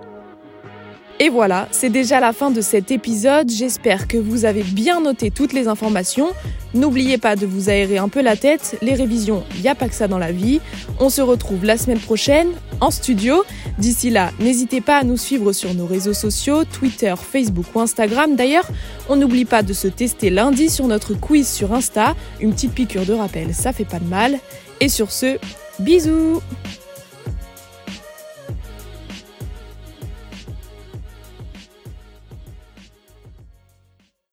Et 1.24 1.30
voilà, 1.30 1.70
c'est 1.72 1.90
déjà 1.90 2.20
la 2.20 2.34
fin 2.34 2.52
de 2.52 2.60
cet 2.60 2.92
épisode. 2.92 3.50
J'espère 3.50 4.10
que 4.10 4.18
vous 4.18 4.44
avez 4.44 4.62
bien 4.62 5.00
noté 5.00 5.32
toutes 5.32 5.54
les 5.54 5.70
informations. 5.70 6.32
N'oubliez 6.74 7.18
pas 7.18 7.38
de 7.38 7.46
vous 7.46 7.70
aérer 7.70 7.98
un 7.98 8.10
peu 8.10 8.22
la 8.22 8.36
tête. 8.36 8.78
Les 8.82 8.94
révisions, 8.94 9.46
il 9.56 9.62
n'y 9.62 9.70
a 9.70 9.76
pas 9.76 9.88
que 9.88 9.96
ça 9.96 10.10
dans 10.10 10.18
la 10.18 10.34
vie. 10.34 10.60
On 11.00 11.08
se 11.10 11.22
retrouve 11.22 11.64
la 11.64 11.78
semaine 11.78 12.02
prochaine 12.02 12.50
en 12.82 12.92
studio. 12.92 13.46
D'ici 13.78 14.10
là, 14.10 14.32
n'hésitez 14.42 14.82
pas 14.82 14.98
à 14.98 15.04
nous 15.06 15.16
suivre 15.16 15.54
sur 15.54 15.74
nos 15.74 15.86
réseaux 15.86 16.14
sociaux, 16.14 16.66
Twitter, 16.66 17.14
Facebook 17.16 17.68
ou 17.74 17.80
Instagram. 17.80 18.36
D'ailleurs, 18.36 18.68
on 19.08 19.16
n'oublie 19.16 19.46
pas 19.46 19.64
de 19.64 19.72
se 19.72 19.88
tester 19.88 20.30
lundi 20.30 20.70
sur 20.70 20.88
notre 20.88 21.14
quiz 21.14 21.48
sur 21.48 21.74
Insta. 21.74 22.18
Une 22.42 22.52
petite 22.52 22.74
piqûre 22.74 23.06
de 23.06 23.14
rappel, 23.14 23.54
ça 23.54 23.72
fait 23.72 23.86
pas 23.86 24.00
de 24.00 24.10
mal. 24.10 24.40
Et 24.82 24.90
sur 24.90 25.10
ce, 25.10 25.38
bisous 25.80 26.42